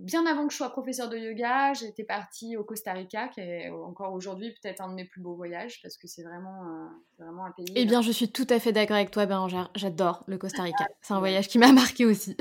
[0.00, 3.70] bien avant que je sois professeur de yoga, j'étais partie au Costa Rica, qui est
[3.70, 7.46] encore aujourd'hui peut-être un de mes plus beaux voyages, parce que c'est vraiment, euh, vraiment
[7.46, 7.66] un pays.
[7.74, 9.70] Eh bien, je suis tout à fait d'accord avec toi, Bérangère.
[9.74, 10.86] J'adore le Costa Rica.
[11.00, 12.36] C'est un voyage qui m'a marqué aussi.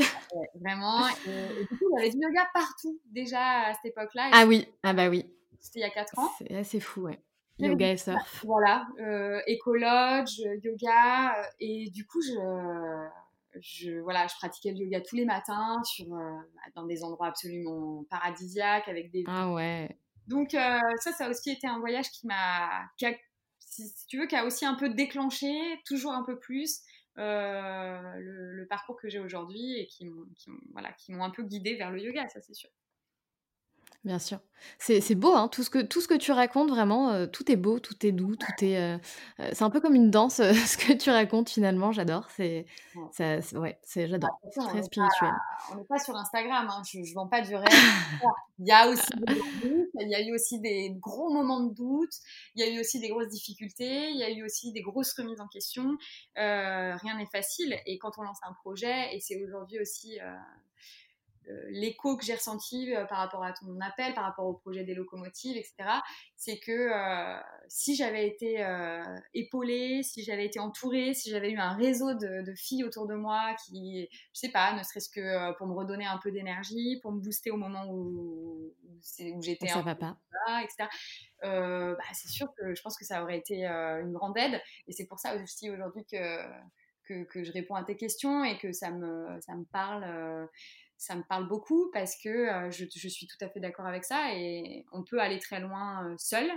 [0.55, 1.07] vraiment.
[1.27, 4.29] Et, du coup, j'avais du yoga partout déjà à cette époque-là.
[4.33, 5.25] Ah oui, ah bah oui.
[5.59, 6.29] C'était il y a 4 ans.
[6.37, 7.19] C'est assez fou, ouais.
[7.59, 8.43] Yoga et surf.
[8.45, 12.33] Voilà, euh, écologe, yoga, et du coup, je
[13.59, 16.37] je, voilà, je pratiquais le yoga tous les matins sur, euh,
[16.75, 19.23] dans des endroits absolument paradisiaques avec des.
[19.27, 19.97] Ah ouais.
[20.27, 22.85] Donc, euh, ça, ça a aussi été un voyage qui m'a.
[23.59, 25.51] Si, tu veux, qui a aussi un peu déclenché,
[25.85, 26.81] toujours un peu plus,
[27.17, 30.25] euh, le, parcours que j'ai aujourd'hui et qui m'ont
[30.71, 32.69] voilà, un peu guidé vers le yoga, ça c'est sûr.
[34.03, 34.39] Bien sûr.
[34.79, 37.55] C'est beau, hein, tout ce que tout ce que tu racontes vraiment, euh, tout est
[37.55, 38.97] beau, tout est doux, tout est, euh,
[39.39, 40.35] euh, c'est un peu comme une danse,
[40.67, 42.65] ce que tu racontes finalement, j'adore, c'est
[43.11, 45.31] ça ouais, c'est j'adore, c'est très spirituel.
[45.71, 47.67] on n'est pas sur Instagram, hein, je ne vends pas du rêve.
[48.59, 49.41] Il y a aussi des
[49.99, 52.13] il y a eu aussi des gros moments de doute,
[52.55, 55.13] il y a eu aussi des grosses difficultés, il y a eu aussi des grosses
[55.13, 55.97] remises en question,
[56.35, 60.19] rien n'est facile et quand on lance un projet et c'est aujourd'hui aussi,
[61.69, 64.93] l'écho que j'ai ressenti euh, par rapport à ton appel, par rapport au projet des
[64.93, 65.75] locomotives, etc.,
[66.35, 68.65] c'est que euh, si j'avais été
[69.33, 73.55] épaulée, si j'avais été entourée, si j'avais eu un réseau de, filles autour de moi
[73.65, 77.19] qui, je sais pas, ne serait-ce que pour me redonner un peu d'énergie, pour me
[77.19, 80.17] booster au moment où, où, j'étais ça va pas,
[80.61, 80.89] etc.
[81.41, 85.07] bah, c'est sûr que je pense que ça aurait été une grande aide, et c'est
[85.07, 86.43] pour ça aussi aujourd'hui que,
[87.05, 90.47] que, que je réponds à tes questions et que ça me ça me parle
[91.03, 94.33] ça me parle beaucoup parce que euh, je, suis tout à fait d'accord avec ça
[94.33, 96.49] et on peut aller très loin euh, seul,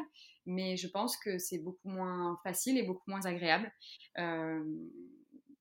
[0.46, 3.72] mais je pense que c'est beaucoup moins facile et beaucoup moins agréable.
[4.18, 4.62] Euh,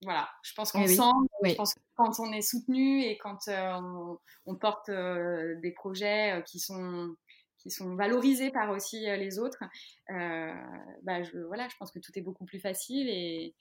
[0.03, 4.55] voilà, je pense eh qu'ensemble, je pense que quand on est soutenu et quand on,
[4.55, 7.15] porte des projets qui sont
[7.57, 9.63] qui sont valorisés par aussi les autres,
[10.09, 13.55] bah je, voilà, je pense que tout est beaucoup plus facile et,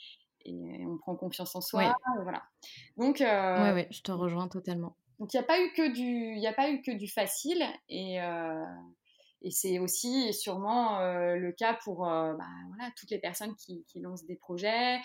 [0.44, 1.94] et on prend confiance en soi.
[2.22, 2.42] Voilà.
[2.96, 4.96] Donc, euh, ouais, je te rejoins totalement.
[5.18, 8.20] Donc il n'y a pas eu que du, a pas eu que du facile et
[8.20, 8.64] euh,
[9.42, 13.84] et c'est aussi sûrement euh, le cas pour euh, bah, voilà, toutes les personnes qui,
[13.96, 14.98] lancent des projets,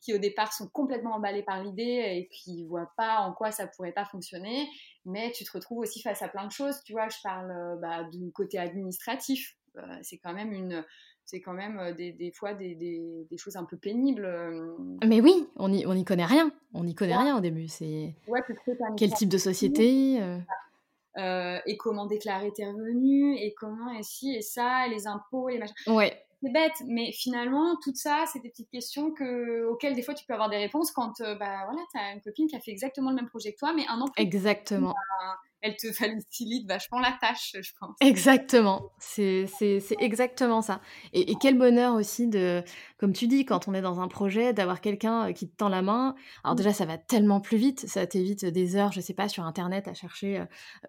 [0.00, 3.68] qui au départ sont complètement emballées par l'idée et qui voient pas en quoi ça
[3.68, 4.68] pourrait pas fonctionner.
[5.04, 6.82] Mais tu te retrouves aussi face à plein de choses.
[6.84, 9.56] Tu vois, je parle bah, du côté administratif.
[10.02, 10.84] c'est quand même une,
[11.24, 14.24] c'est quand même euh, des, des fois des, des, des, choses un peu pénibles.
[14.24, 14.76] Euh.
[15.06, 16.52] Mais oui, on n'y on y connaît rien.
[16.74, 17.68] On n'y connaît rien au début.
[17.68, 18.14] C'est
[18.96, 20.20] quel type de société
[21.16, 21.58] euh?
[21.66, 25.58] et comment déclarer tes revenus et comment et ci et ça et les impôts les
[25.58, 25.74] machins.
[25.86, 26.20] Ouais.
[26.42, 30.26] C'est bête, mais finalement tout ça c'est des petites questions que, auxquelles des fois tu
[30.26, 33.16] peux avoir des réponses quand bah voilà as une copine qui a fait exactement le
[33.16, 34.88] même projet que toi mais un an plus Exactement.
[34.88, 37.96] Bah, elle te facilite vachement la tâche, je pense.
[38.00, 39.46] Exactement, c'est
[39.98, 40.80] exactement ça.
[41.12, 42.62] Et, quel bonheur aussi de,
[42.98, 45.70] comme tu dis, quand on est dans un projet, d'avoir quelqu'un euh, qui te tend
[45.70, 46.14] la main.
[46.44, 46.58] Alors mmh.
[46.58, 49.88] déjà, ça va tellement plus vite, ça t'évite des heures, je sais pas, sur Internet
[49.88, 50.44] à chercher euh,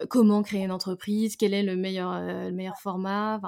[0.09, 3.39] comment créer une entreprise, quel est le meilleur, euh, le meilleur format.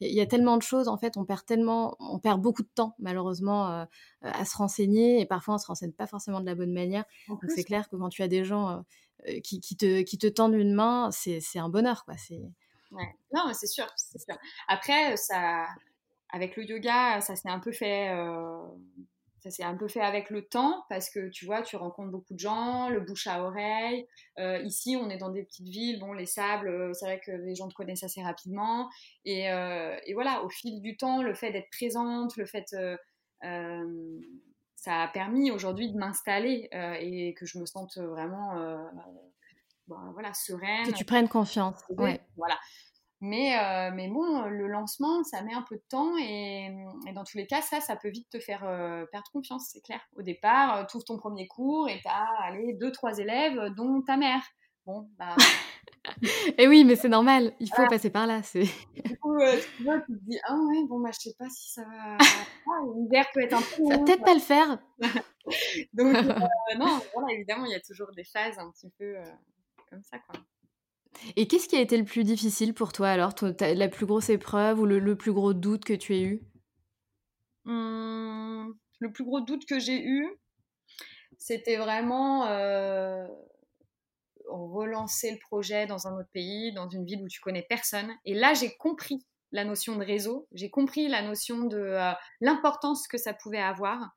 [0.00, 2.68] Il y, a tellement de choses, en fait, on perd tellement, on perd beaucoup de
[2.74, 3.86] temps, malheureusement,
[4.22, 7.04] à se renseigner, et parfois on se renseigne pas forcément de la bonne manière.
[7.28, 8.84] Donc c'est clair que quand tu as des gens
[9.28, 12.04] euh, qui, te, qui te tendent une main, c'est un bonheur.
[12.04, 12.14] Quoi.
[12.90, 13.14] Ouais.
[13.32, 14.36] Non, c'est sûr, sûr.
[14.68, 15.66] Après, ça,
[16.30, 18.10] avec le yoga, ça s'est un peu fait.
[18.10, 18.66] Euh,
[19.40, 22.32] ça s'est un peu fait avec le temps parce que tu vois, tu rencontres beaucoup
[22.32, 24.06] de gens, le bouche à oreille.
[24.38, 27.54] Euh, ici, on est dans des petites villes, bon, les sables, c'est vrai que les
[27.54, 28.88] gens te connaissent assez rapidement.
[29.26, 32.74] Et, et voilà, au fil du temps, le fait d'être présente, le fait
[34.84, 38.76] ça a permis aujourd'hui de m'installer euh, et que je me sente vraiment euh,
[39.88, 40.86] bah, voilà, sereine.
[40.86, 41.80] Que tu prennes confiance.
[41.88, 42.20] Ouais.
[42.36, 42.58] Voilà.
[43.22, 46.70] Mais, euh, mais bon, le lancement, ça met un peu de temps et,
[47.14, 48.60] dans tous les cas, ça, ça peut vite te faire
[49.10, 50.00] perdre confiance, c'est clair.
[50.16, 54.02] Au départ, tu ouvres ton premier cours et tu as allez, deux, trois élèves, dont
[54.02, 54.42] ta mère.
[54.84, 55.36] Bon, bah.
[56.58, 58.42] Et oui, mais c'est normal, il faut passer par là.
[58.42, 58.64] C'est...
[58.94, 61.48] Du coup, euh, tu vois, tu te dis, ah ouais, bon, bah, je sais pas
[61.48, 62.18] si ça va.
[62.66, 63.84] Ah, l'hiver peut être un peu.
[63.88, 64.78] Ça va peut-être pas le faire.
[65.92, 69.24] Donc, euh, non, voilà, évidemment, il y a toujours des phases un petit peu euh,
[69.90, 70.40] comme ça, quoi.
[71.36, 73.34] Et qu'est-ce qui a été le plus difficile pour toi alors?
[73.60, 76.42] La plus grosse épreuve ou le, plus gros doute que tu aies eu?
[77.66, 80.26] Mmh, Le plus gros doute que j'ai eu,
[81.38, 82.46] c'était vraiment
[84.48, 88.10] relancer le projet dans un autre pays, dans une ville où tu connais personne.
[88.24, 93.06] Et là, j'ai compris la notion de réseau, j'ai compris la notion de euh, l'importance
[93.06, 94.14] que ça pouvait avoir.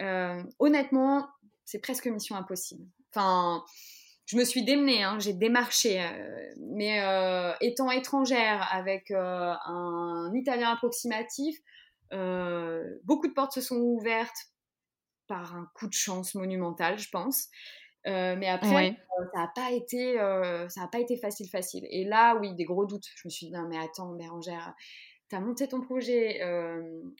[0.00, 1.28] Euh, honnêtement,
[1.64, 2.84] c'est presque mission impossible.
[3.10, 3.64] Enfin,
[4.26, 6.02] je me suis démenée, hein, j'ai démarché,
[6.56, 7.02] mais
[7.60, 11.58] étant étrangère avec un italien approximatif,
[12.10, 14.52] beaucoup de portes se sont ouvertes
[15.26, 17.48] par un coup de chance monumental, je pense.
[18.06, 21.86] Euh, mais après, euh, ça n'a pas été, euh, ça a pas été facile, facile.
[21.90, 23.06] Et là, oui, des gros doutes.
[23.16, 24.74] Je me suis dit non, mais attends, Bérangère,
[25.28, 26.42] tu as monté ton projet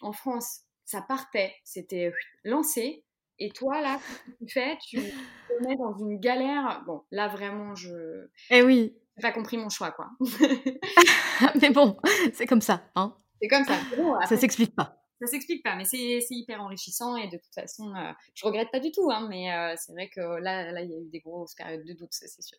[0.00, 2.12] en France, ça partait, c'était
[2.44, 3.04] lancé.
[3.38, 3.98] Et toi, là,
[4.38, 4.76] tu fais?
[4.86, 4.96] Tu
[5.48, 6.82] te mets dans une galère?
[6.86, 8.28] Bon, là, vraiment, je.
[8.50, 8.96] Eh oui.
[9.16, 10.10] J'ai pas compris mon choix, quoi.
[11.60, 11.96] mais bon,
[12.32, 13.16] c'est comme ça, hein.
[13.40, 13.74] C'est comme ça.
[14.28, 18.12] ça s'explique pas ça s'explique pas, mais c'est hyper enrichissant et de toute façon, euh,
[18.34, 20.94] je regrette pas du tout, hein, mais euh, c'est vrai que là, là, il y
[20.94, 22.58] a eu des grosses périodes de doute, c'est sûr.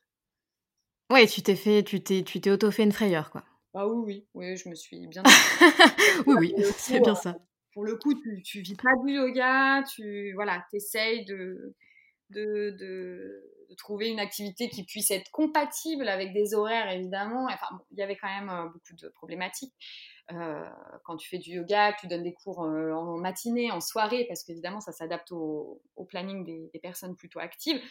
[1.11, 3.43] Ouais, tu t'es fait, tu t'es, tu t'es auto fait une frayeur, quoi.
[3.73, 5.23] Ah oui, oui, oui, je me suis bien.
[6.27, 7.35] oui, oui, c'est bien ça.
[7.73, 11.75] Pour le coup, tu, tu vis pas du yoga, tu voilà, t'essayes de
[12.33, 17.47] de, de, trouver une activité qui puisse être compatible avec des horaires, évidemment.
[17.51, 19.73] Enfin, il y avait quand même euh, beaucoup de problématiques.
[20.31, 20.69] Euh,
[21.03, 24.43] quand tu fais du yoga, tu donnes des cours euh, en matinée, en soirée, parce
[24.43, 27.81] qu'évidemment, ça s'adapte au, planning des, personnes plutôt actives.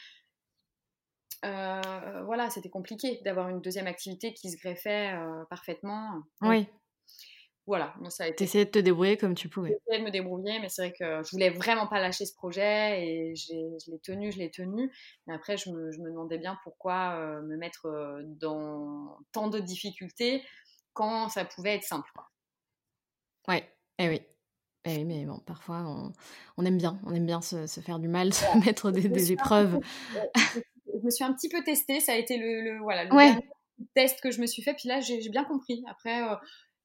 [1.45, 5.15] Euh, voilà, c'était compliqué d'avoir une deuxième activité qui se greffait
[5.51, 6.23] parfaitement.
[6.43, 6.67] oui.
[7.65, 8.35] Voilà, ça a été.
[8.35, 9.79] T'essayais de te débrouiller comme tu pouvais.
[9.87, 13.07] J'essayais de me débrouiller, mais c'est vrai que je voulais vraiment pas lâcher ce projet
[13.07, 14.91] et je l'ai tenu, je l'ai tenu.
[15.29, 17.87] Mais après, je me, je me, demandais bien pourquoi me mettre
[18.41, 20.43] dans tant de difficultés
[20.93, 22.09] quand ça pouvait être simple.
[22.15, 22.29] Quoi.
[23.49, 23.69] Ouais,
[23.99, 24.21] eh oui.
[24.85, 26.13] Eh oui, mais bon, parfois
[26.57, 29.79] on, aime bien, on aime bien se, faire du mal, se mettre des, épreuves.
[30.35, 33.41] je me suis un petit peu testée, ça a été le, voilà, le
[33.95, 35.85] test que je me suis fait, puis là j'ai bien compris.
[35.89, 36.35] Après, euh,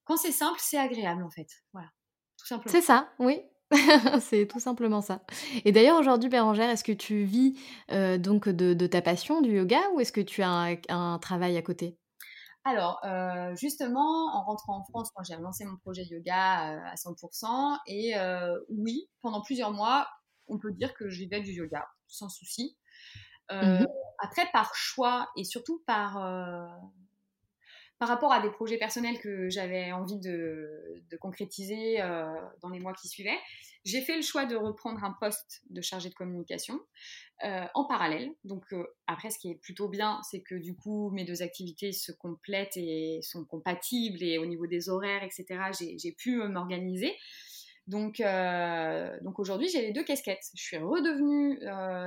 [0.03, 1.47] quand c'est simple, c'est agréable en fait.
[1.73, 1.89] Voilà,
[2.37, 2.71] tout simplement.
[2.71, 3.41] C'est ça, oui.
[4.21, 5.23] c'est tout simplement ça.
[5.65, 7.59] Et d'ailleurs, aujourd'hui, Bérangère, est-ce que tu vis
[7.91, 11.61] euh, donc de, ta passion du yoga ou est-ce que tu as un travail à
[11.61, 11.97] côté?
[12.67, 16.95] Alors, euh, justement, en rentrant en France, moi j'ai lancé mon projet yoga euh, à
[16.95, 17.77] 100%.
[17.87, 20.07] Et euh, oui, pendant plusieurs mois,
[20.47, 22.77] on peut dire que j'y vais du yoga, sans souci.
[23.51, 23.85] Mmh
[24.19, 26.17] après, par choix et surtout par,
[27.99, 31.97] par rapport à des projets personnels que j'avais envie de, concrétiser
[32.61, 33.39] dans les mois qui suivaient,
[33.85, 36.79] j'ai fait le choix de reprendre un poste de chargé de communication.
[37.43, 38.31] Euh, en parallèle.
[38.45, 41.91] Donc euh, après, ce qui est plutôt bien, c'est que du coup, mes deux activités
[41.91, 47.15] se complètent et sont compatibles et au niveau des horaires, etc., j'ai pu euh, m'organiser.
[47.85, 48.19] Donc
[49.37, 50.49] aujourd'hui, j'ai les deux casquettes.
[50.55, 51.59] Je suis redevenue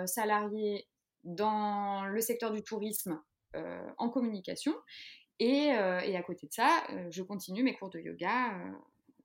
[0.07, 0.89] salariée
[1.23, 3.19] dans le secteur du tourisme
[3.97, 4.75] en communication.
[5.41, 8.53] Et, et, à côté de ça, je continue mes cours de yoga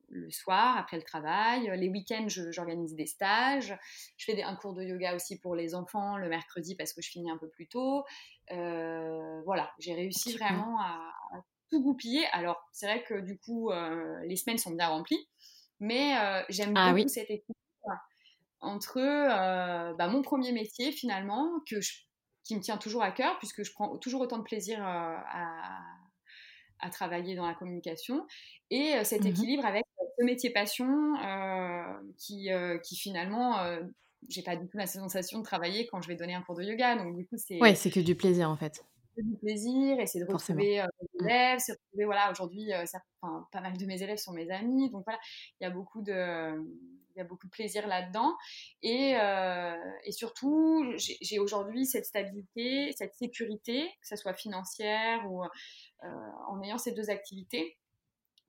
[0.10, 1.72] le soir, après le travail.
[1.78, 3.78] Les week-ends, j'organise des stages.
[4.18, 7.10] Je fais un cours de yoga aussi pour les enfants le mercredi parce que je
[7.10, 8.04] finis un peu plus tôt.
[8.52, 11.12] Euh, voilà, j'ai réussi vraiment à,
[11.70, 12.26] tout goupiller.
[12.32, 15.28] Alors, c'est vrai que du coup, euh, les semaines sont bien remplies,
[15.80, 17.56] mais euh, j'aime ah beaucoup cette équipe
[18.62, 19.00] entre
[19.96, 21.76] bah, mon premier métier finalement, que
[22.44, 25.82] qui me tient toujours à cœur, puisque je prends toujours autant de plaisir à,
[26.80, 28.26] à travailler dans la communication
[28.70, 29.86] et cet mmh équilibre avec
[30.18, 31.84] ce métier passion euh,
[32.18, 33.82] qui, euh, qui finalement, euh,
[34.30, 36.64] j'ai pas du tout la sensation de travailler quand je vais donner un cours de
[36.64, 36.96] yoga.
[36.96, 37.60] Donc du coup, c'est.
[37.60, 38.84] Ouais, c'est que du plaisir en fait.
[39.18, 41.24] Du plaisir c'est de retrouver mes mmh.
[41.24, 45.04] élèves, c'est retrouver voilà aujourd'hui, enfin, pas mal de mes élèves sont mes amis, donc
[45.06, 45.20] voilà,
[45.60, 46.56] il y a beaucoup de
[47.16, 48.36] il y a beaucoup de plaisir là-dedans.
[48.82, 49.16] Et,
[50.04, 55.42] et, surtout, j'ai aujourd'hui cette stabilité, cette sécurité, que ce soit financière ou
[56.02, 57.78] en ayant ces deux activités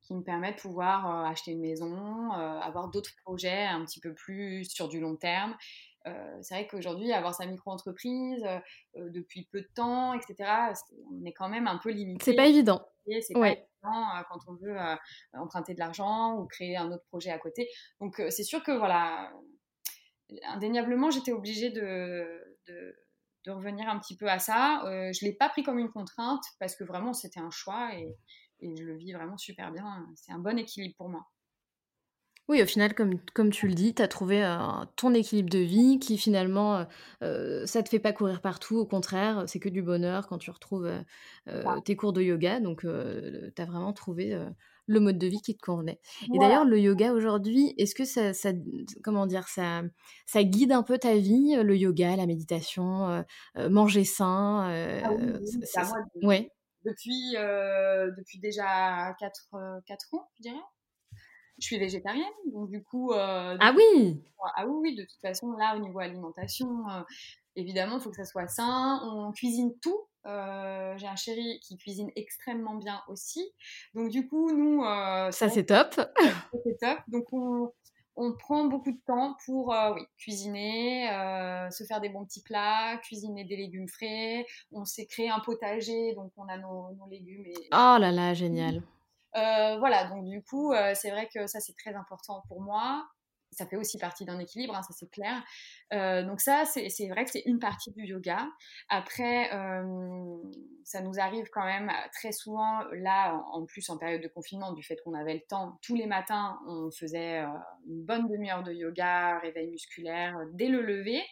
[0.06, 4.00] qui me permet de pouvoir euh, acheter une maison, euh, avoir d'autres projets un petit
[4.00, 5.56] peu plus sur du long terme.
[6.06, 8.44] Euh, c'est vrai qu'aujourd'hui, avoir sa micro-entreprise
[8.94, 10.72] depuis peu de temps, etc.,
[11.10, 12.24] on est quand même un peu limité.
[12.24, 12.86] C'est pas évident.
[13.06, 14.76] C'est pas évident quand on veut
[15.34, 17.68] emprunter de l'argent ou créer un autre projet à côté.
[18.00, 19.32] Donc, c'est sûr que, voilà,
[20.44, 22.26] indéniablement, j'étais obligée de,
[22.68, 22.96] de,
[23.44, 24.80] de, revenir un petit peu à ça.
[24.84, 28.16] je ne l'ai pas pris comme une contrainte parce que vraiment, c'était un choix et,
[28.60, 30.06] et je le vis vraiment super bien.
[30.14, 31.26] C'est un bon équilibre pour moi.
[32.48, 34.56] Oui, au final, comme, comme tu le dis, tu as trouvé euh,
[34.94, 36.84] ton équilibre de vie qui finalement, euh,
[37.22, 38.78] euh, ça te fait pas courir partout.
[38.78, 40.90] Au contraire, c'est que du bonheur quand tu retrouves
[41.84, 42.60] tes cours de yoga.
[42.60, 44.38] Donc, tu as vraiment trouvé
[44.88, 46.00] le mode de vie qui te convenait.
[46.32, 48.50] Et d'ailleurs, le yoga aujourd'hui, est-ce que ça, ça,
[49.02, 49.82] comment dire, ça,
[50.26, 53.24] ça guide un peu ta vie, le yoga, la méditation,
[53.56, 56.52] manger sain ah oui, ouais
[56.86, 59.50] depuis, euh, depuis déjà 4,
[59.86, 60.62] 4 euh, ans, je dirais.
[61.58, 63.12] Je suis végétarienne, donc du coup.
[63.14, 64.22] ah oui
[64.56, 66.84] Ah oui, oui, de toute façon, là, au niveau alimentation,
[67.54, 69.00] évidemment, il faut que ça soit sain.
[69.04, 70.00] On cuisine tout.
[70.24, 73.52] j'ai un chéri qui cuisine extrêmement bien aussi.
[73.94, 74.82] Donc du coup, nous...
[74.82, 76.00] ça, c'est top.
[76.64, 76.98] c'est top.
[77.08, 77.72] Donc on,
[78.16, 82.42] on prend beaucoup de temps pour euh, oui, cuisiner, euh, se faire des bons petits
[82.42, 84.46] plats, cuisiner des légumes frais.
[84.72, 87.44] On s'est créé un potager, donc on a nos, légumes.
[87.46, 87.68] Et...
[87.72, 88.82] Oh là là, génial.
[89.36, 93.06] Euh, voilà, donc du coup, c'est vrai que ça, c'est très important pour moi
[93.56, 95.42] ça fait aussi partie d'un équilibre, hein, ça c'est clair.
[95.92, 98.46] Euh, donc ça, c'est vrai que c'est une partie du yoga.
[98.88, 100.36] Après, euh,
[100.84, 104.82] ça nous arrive quand même très souvent, là, en plus en période de confinement, du
[104.82, 107.46] fait qu'on avait le temps, tous les matins, on faisait euh,
[107.86, 111.22] une bonne demi-heure de yoga, réveil musculaire, dès le lever.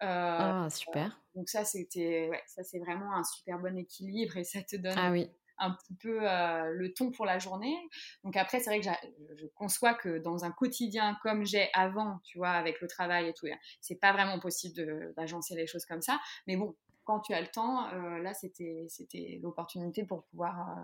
[0.00, 1.20] ah, super.
[1.34, 4.98] donc ça, c'était, ouais, ça c'est vraiment un super bon équilibre et ça te donne
[4.98, 7.76] ah, oui un petit peu euh, le ton pour la journée.
[8.22, 8.88] Donc après, c'est vrai que
[9.36, 13.32] je conçois que dans un quotidien comme j'ai avant, tu vois, avec le travail et
[13.34, 13.46] tout,
[13.80, 16.18] c'est pas vraiment possible d'agencer les choses comme ça.
[16.46, 20.82] Mais bon, quand tu as le temps, euh, là, c'était, c'était l'opportunité pour pouvoir, euh,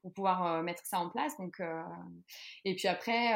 [0.00, 1.36] pour pouvoir euh, mettre ça en place.
[1.38, 1.62] Donc,
[2.64, 3.32] et puis après,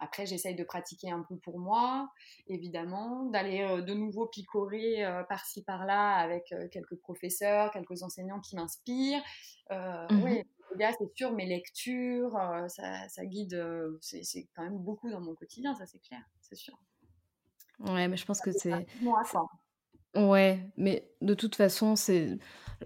[0.00, 2.08] après j'essaye de pratiquer un peu pour moi,
[2.48, 9.22] évidemment, d'aller de nouveau picorer par-ci par-là avec quelques professeurs, quelques enseignants qui m'inspirent.
[9.70, 10.42] Mmh oui,
[10.78, 12.32] c'est sûr, mes lectures,
[12.68, 13.62] ça, ça, guide,
[14.00, 16.78] c'est, c'est quand même beaucoup dans mon quotidien, ça c'est clair, c'est sûr.
[17.78, 18.86] Ouais, mais je pense que c'est.
[19.00, 19.22] Moi,
[20.14, 22.38] Ouais, mais de toute façon, c'est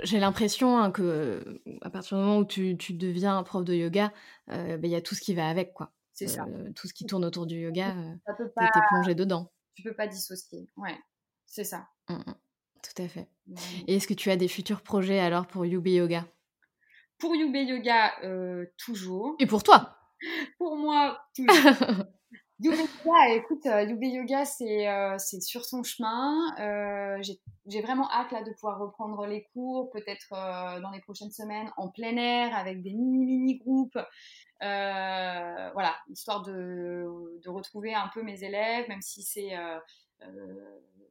[0.02, 4.12] j'ai l'impression, hein, que, à partir du moment où tu tu deviens prof de yoga,
[4.50, 5.92] euh, bah, il y a tout ce qui va avec, quoi.
[6.12, 6.44] C'est ça.
[6.44, 7.94] Euh, tout ce qui tourne autour du yoga,
[8.38, 9.50] tu plongé dedans.
[9.74, 10.68] tu peux pas dissocier.
[10.76, 10.98] Ouais,
[11.46, 11.88] c'est ça.
[12.08, 12.34] Mmh mmh.
[12.82, 13.28] Tout à fait
[13.86, 16.26] et est-ce que tu as des futurs projets alors pour Yubi Yoga?
[17.18, 19.36] Pour Yubi Yoga, euh, toujours.
[19.38, 19.92] Et pour toi?
[20.58, 22.05] Pour moi, toujours.
[22.58, 26.54] Yubi Yoga, écoute, euh, Yubi Yoga, euh, c'est sur son chemin.
[26.58, 27.22] Euh,
[27.66, 31.70] J'ai vraiment hâte là de pouvoir reprendre les cours, peut-être euh, dans les prochaines semaines,
[31.76, 33.98] en plein air, avec des mini-mini groupes.
[34.62, 39.54] Euh, voilà, histoire de, de, retrouver un peu mes élèves, même si c'est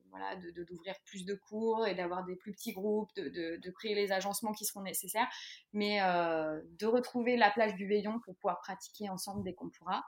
[0.09, 3.93] voilà, d'ouvrir de, plus de cours et d'avoir des plus petits groupes, de, de, créer
[3.93, 5.27] les agencements qui seront nécessaires,
[5.73, 10.03] mais de retrouver la plage du Veillon pour pouvoir pratiquer ensemble dès qu'on pourra.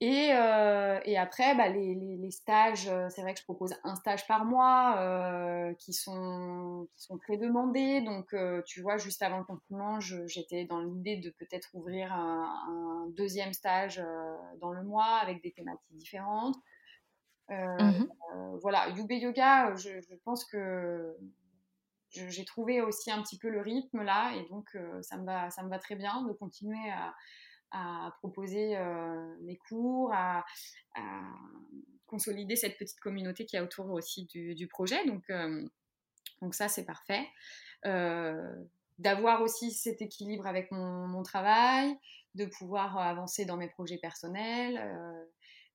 [0.00, 3.74] Et, euh, et après, bah, les, les, les, stages, euh, c'est vrai que je propose
[3.82, 8.00] un stage par mois euh, qui, sont, qui sont très demandés.
[8.02, 12.44] Donc, euh, tu vois, juste avant le confinement, j'étais dans l'idée de peut-être ouvrir un,
[12.68, 14.00] un, deuxième stage
[14.60, 16.56] dans le mois avec des thématiques différentes.
[17.48, 18.06] Mmh
[18.60, 21.16] voilà, Yube Yoga, je, je pense que
[22.10, 25.62] j'ai trouvé aussi un petit peu le rythme là, et donc ça, me va, ça
[25.62, 27.14] me va très bien de continuer à
[27.70, 30.44] à proposer euh, mes cours, à,
[32.06, 35.04] consolider cette petite communauté qui a autour aussi du, projet.
[35.06, 35.68] Donc, euh,
[36.40, 37.26] donc ça, c'est parfait.
[37.86, 38.50] Euh,
[38.98, 41.94] d'avoir aussi cet équilibre avec mon, travail,
[42.34, 44.82] de pouvoir avancer dans mes projets personnels.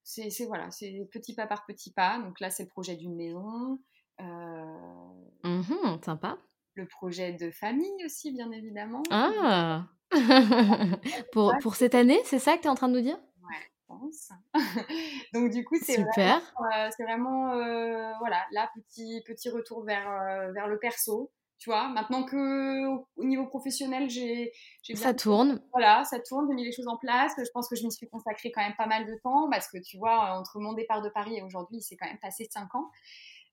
[0.03, 2.19] c'est voilà, c'est petit pas par petit pas.
[2.19, 3.79] Donc là, c'est le projet d'une maison.
[4.19, 6.37] Mmh sympa.
[6.75, 9.03] Le projet de famille aussi, bien évidemment.
[9.11, 9.85] Ah
[11.31, 13.17] pour, pour cette année, c'est ça que tu es en train de nous dire?
[13.41, 14.29] Ouais, je pense.
[15.33, 16.39] Donc du coup, c'est Super.
[16.39, 21.31] vraiment, euh, c'est vraiment euh, voilà, là, petit, petit retour vers, euh, vers le perso.
[21.59, 24.51] Tu vois, maintenant que au niveau professionnel, j'ai,
[24.95, 25.61] ça tourne.
[25.71, 27.31] Voilà, ça tourne, j'ai mis les choses en place.
[27.37, 29.77] Je pense que je m'y suis consacrée quand même pas mal de temps parce que
[29.77, 32.89] tu vois, entre mon départ de Paris et aujourd'hui, c'est quand même passé 5 ans.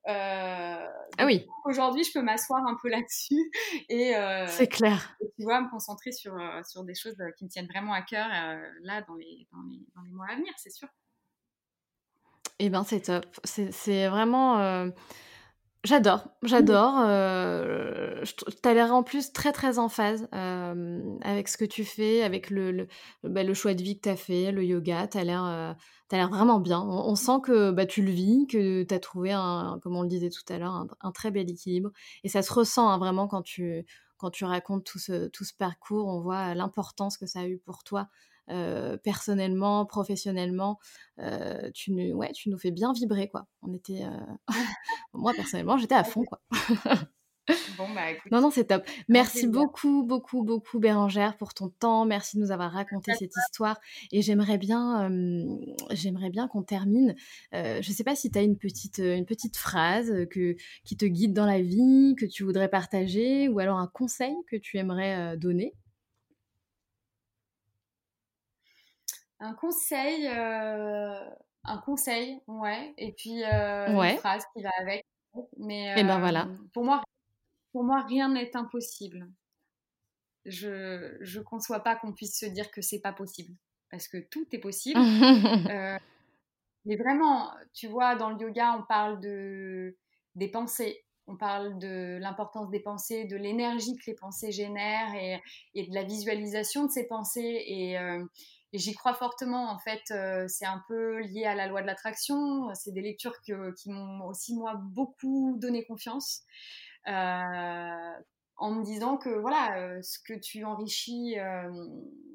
[0.08, 0.86] Euh,
[1.18, 1.46] ah oui.
[1.64, 3.50] Aujourd'hui, je peux m'asseoir un peu là-dessus
[3.88, 5.16] et, euh, c'est clair.
[5.36, 8.28] tu vois, me concentrer sur, euh, sur des choses qui me tiennent vraiment à cœur
[8.82, 10.88] là dans les, dans les, dans, les, mois à venir, c'est sûr.
[12.58, 13.26] Eh ben, c'est top.
[13.44, 14.90] C'est vraiment.
[15.82, 16.94] J'adore, j'adore.
[16.98, 20.28] Euh, tu as l'air en plus très très en phase
[21.22, 22.88] avec ce que tu fais, avec le, le,
[23.24, 25.06] bah, le choix de vie que tu as fait, le yoga.
[25.08, 25.76] Tu as l'air
[26.16, 26.80] l'air vraiment bien.
[26.82, 30.08] On, sent que bah, tu le vis, que tu as trouvé, un, comme on le
[30.08, 31.90] disait tout à l'heure, un, très bel équilibre.
[32.24, 33.84] Et ça se ressent hein, vraiment quand tu,
[34.18, 36.06] quand tu racontes tout ce, tout ce parcours.
[36.08, 38.08] On voit l'importance que ça a eu pour toi
[38.50, 40.78] euh, personnellement, professionnellement,
[41.20, 43.46] euh, tu, nous, ouais, tu nous fais bien vibrer, quoi.
[43.62, 44.02] On était...
[44.04, 44.48] Euh,
[45.14, 46.40] moi, personnellement, j'étais à fond, quoi.
[47.76, 48.84] Bon, bah, écoute, non, non, c'est top.
[49.08, 52.04] Merci beaucoup, beaucoup, beaucoup, Bérangère, pour ton temps.
[52.04, 53.80] Merci de nous avoir raconté cette histoire.
[54.12, 55.10] Et j'aimerais bien,
[55.90, 57.16] j'aimerais bien qu'on termine.
[57.52, 61.06] je ne sais pas si tu as une petite, une petite phrase que, qui te
[61.06, 65.36] guide dans la vie, que tu voudrais partager, ou alors un conseil que tu aimerais
[65.36, 65.74] donner.
[69.40, 72.94] Un conseil, un conseil, ouais.
[72.98, 75.04] Et puis une phrase qui va avec.
[75.58, 76.48] Mais et ben voilà.
[76.72, 77.02] Pour moi,
[77.72, 79.28] pour moi, rien n'est impossible.
[80.44, 83.54] Je je conçois pas qu'on puisse se dire que c'est pas possible
[83.90, 85.00] parce que tout est possible.
[86.84, 89.96] mais vraiment, tu vois, dans le yoga, on parle de
[90.34, 95.86] des pensées on parle de l'importance des pensées, de l'énergie que les pensées génèrent et,
[95.86, 97.64] de la visualisation de ces pensées.
[97.66, 98.24] Et, euh,
[98.72, 99.70] j'y crois fortement.
[99.70, 102.72] En fait, euh, c'est un peu lié à la loi de l'attraction.
[102.74, 103.52] C'est des lectures qui
[103.90, 106.42] m'ont aussi, moi, beaucoup donné confiance.
[107.08, 108.12] Euh,
[108.60, 111.72] en me disant que voilà, euh, ce que tu enrichis, euh,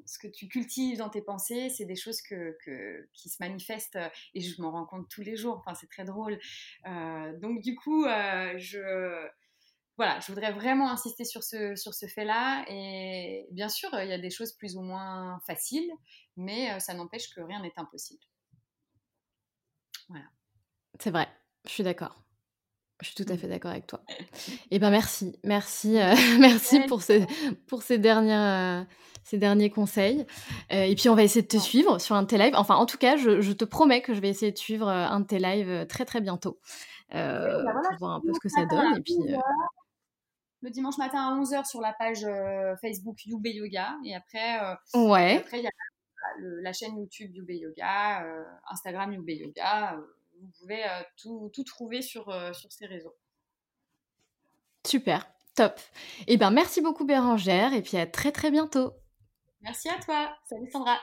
[0.06, 4.40] ce que tu cultives dans tes pensées, c'est des choses qui se manifestent euh, et
[4.40, 5.62] je m'en rends compte tous les jours.
[5.64, 6.38] Enfin, c'est très drôle.
[7.40, 9.26] donc du coup, je
[9.96, 12.66] voilà, je voudrais vraiment insister sur ce, sur ce fait-là.
[12.68, 15.90] Et bien sûr, il y a des choses plus ou moins faciles,
[16.36, 18.22] mais ça n'empêche que rien n'est impossible.
[20.08, 20.26] Voilà.
[21.00, 21.28] C'est vrai,
[21.64, 22.22] je suis d'accord.
[23.02, 24.00] Je suis tout à fait d'accord avec toi.
[24.70, 27.26] Eh ben merci, merci, euh, merci pour ces,
[27.68, 28.84] pour ces dernières, euh,
[29.22, 30.26] ces derniers conseils.
[30.72, 32.54] Euh, et puis on va essayer de te suivre sur un de tes lives.
[32.56, 35.20] Enfin, en tout cas, je, je, te promets que je vais essayer de suivre un
[35.20, 36.58] de tes lives très très bientôt
[37.12, 38.96] bah pour voir un peu ce que ça donne.
[38.96, 39.14] Et puis
[40.62, 42.26] le dimanche matin à 11h sur la page
[42.80, 43.94] Facebook Yube Yoga.
[44.04, 44.58] Et après,
[44.94, 45.36] ouais.
[45.36, 45.70] après il y a
[46.38, 48.26] la, chaîne YouTube Yube Yoga,
[48.70, 49.98] Instagram Yube Yoga
[50.40, 53.14] vous pouvez euh, tout, trouver sur, euh, sur ces réseaux.
[54.86, 55.80] Super, top.
[56.26, 58.92] Eh bien, merci beaucoup Bérangère et puis à très très bientôt.
[59.60, 60.36] Merci à toi.
[60.48, 60.98] Salut Sandra.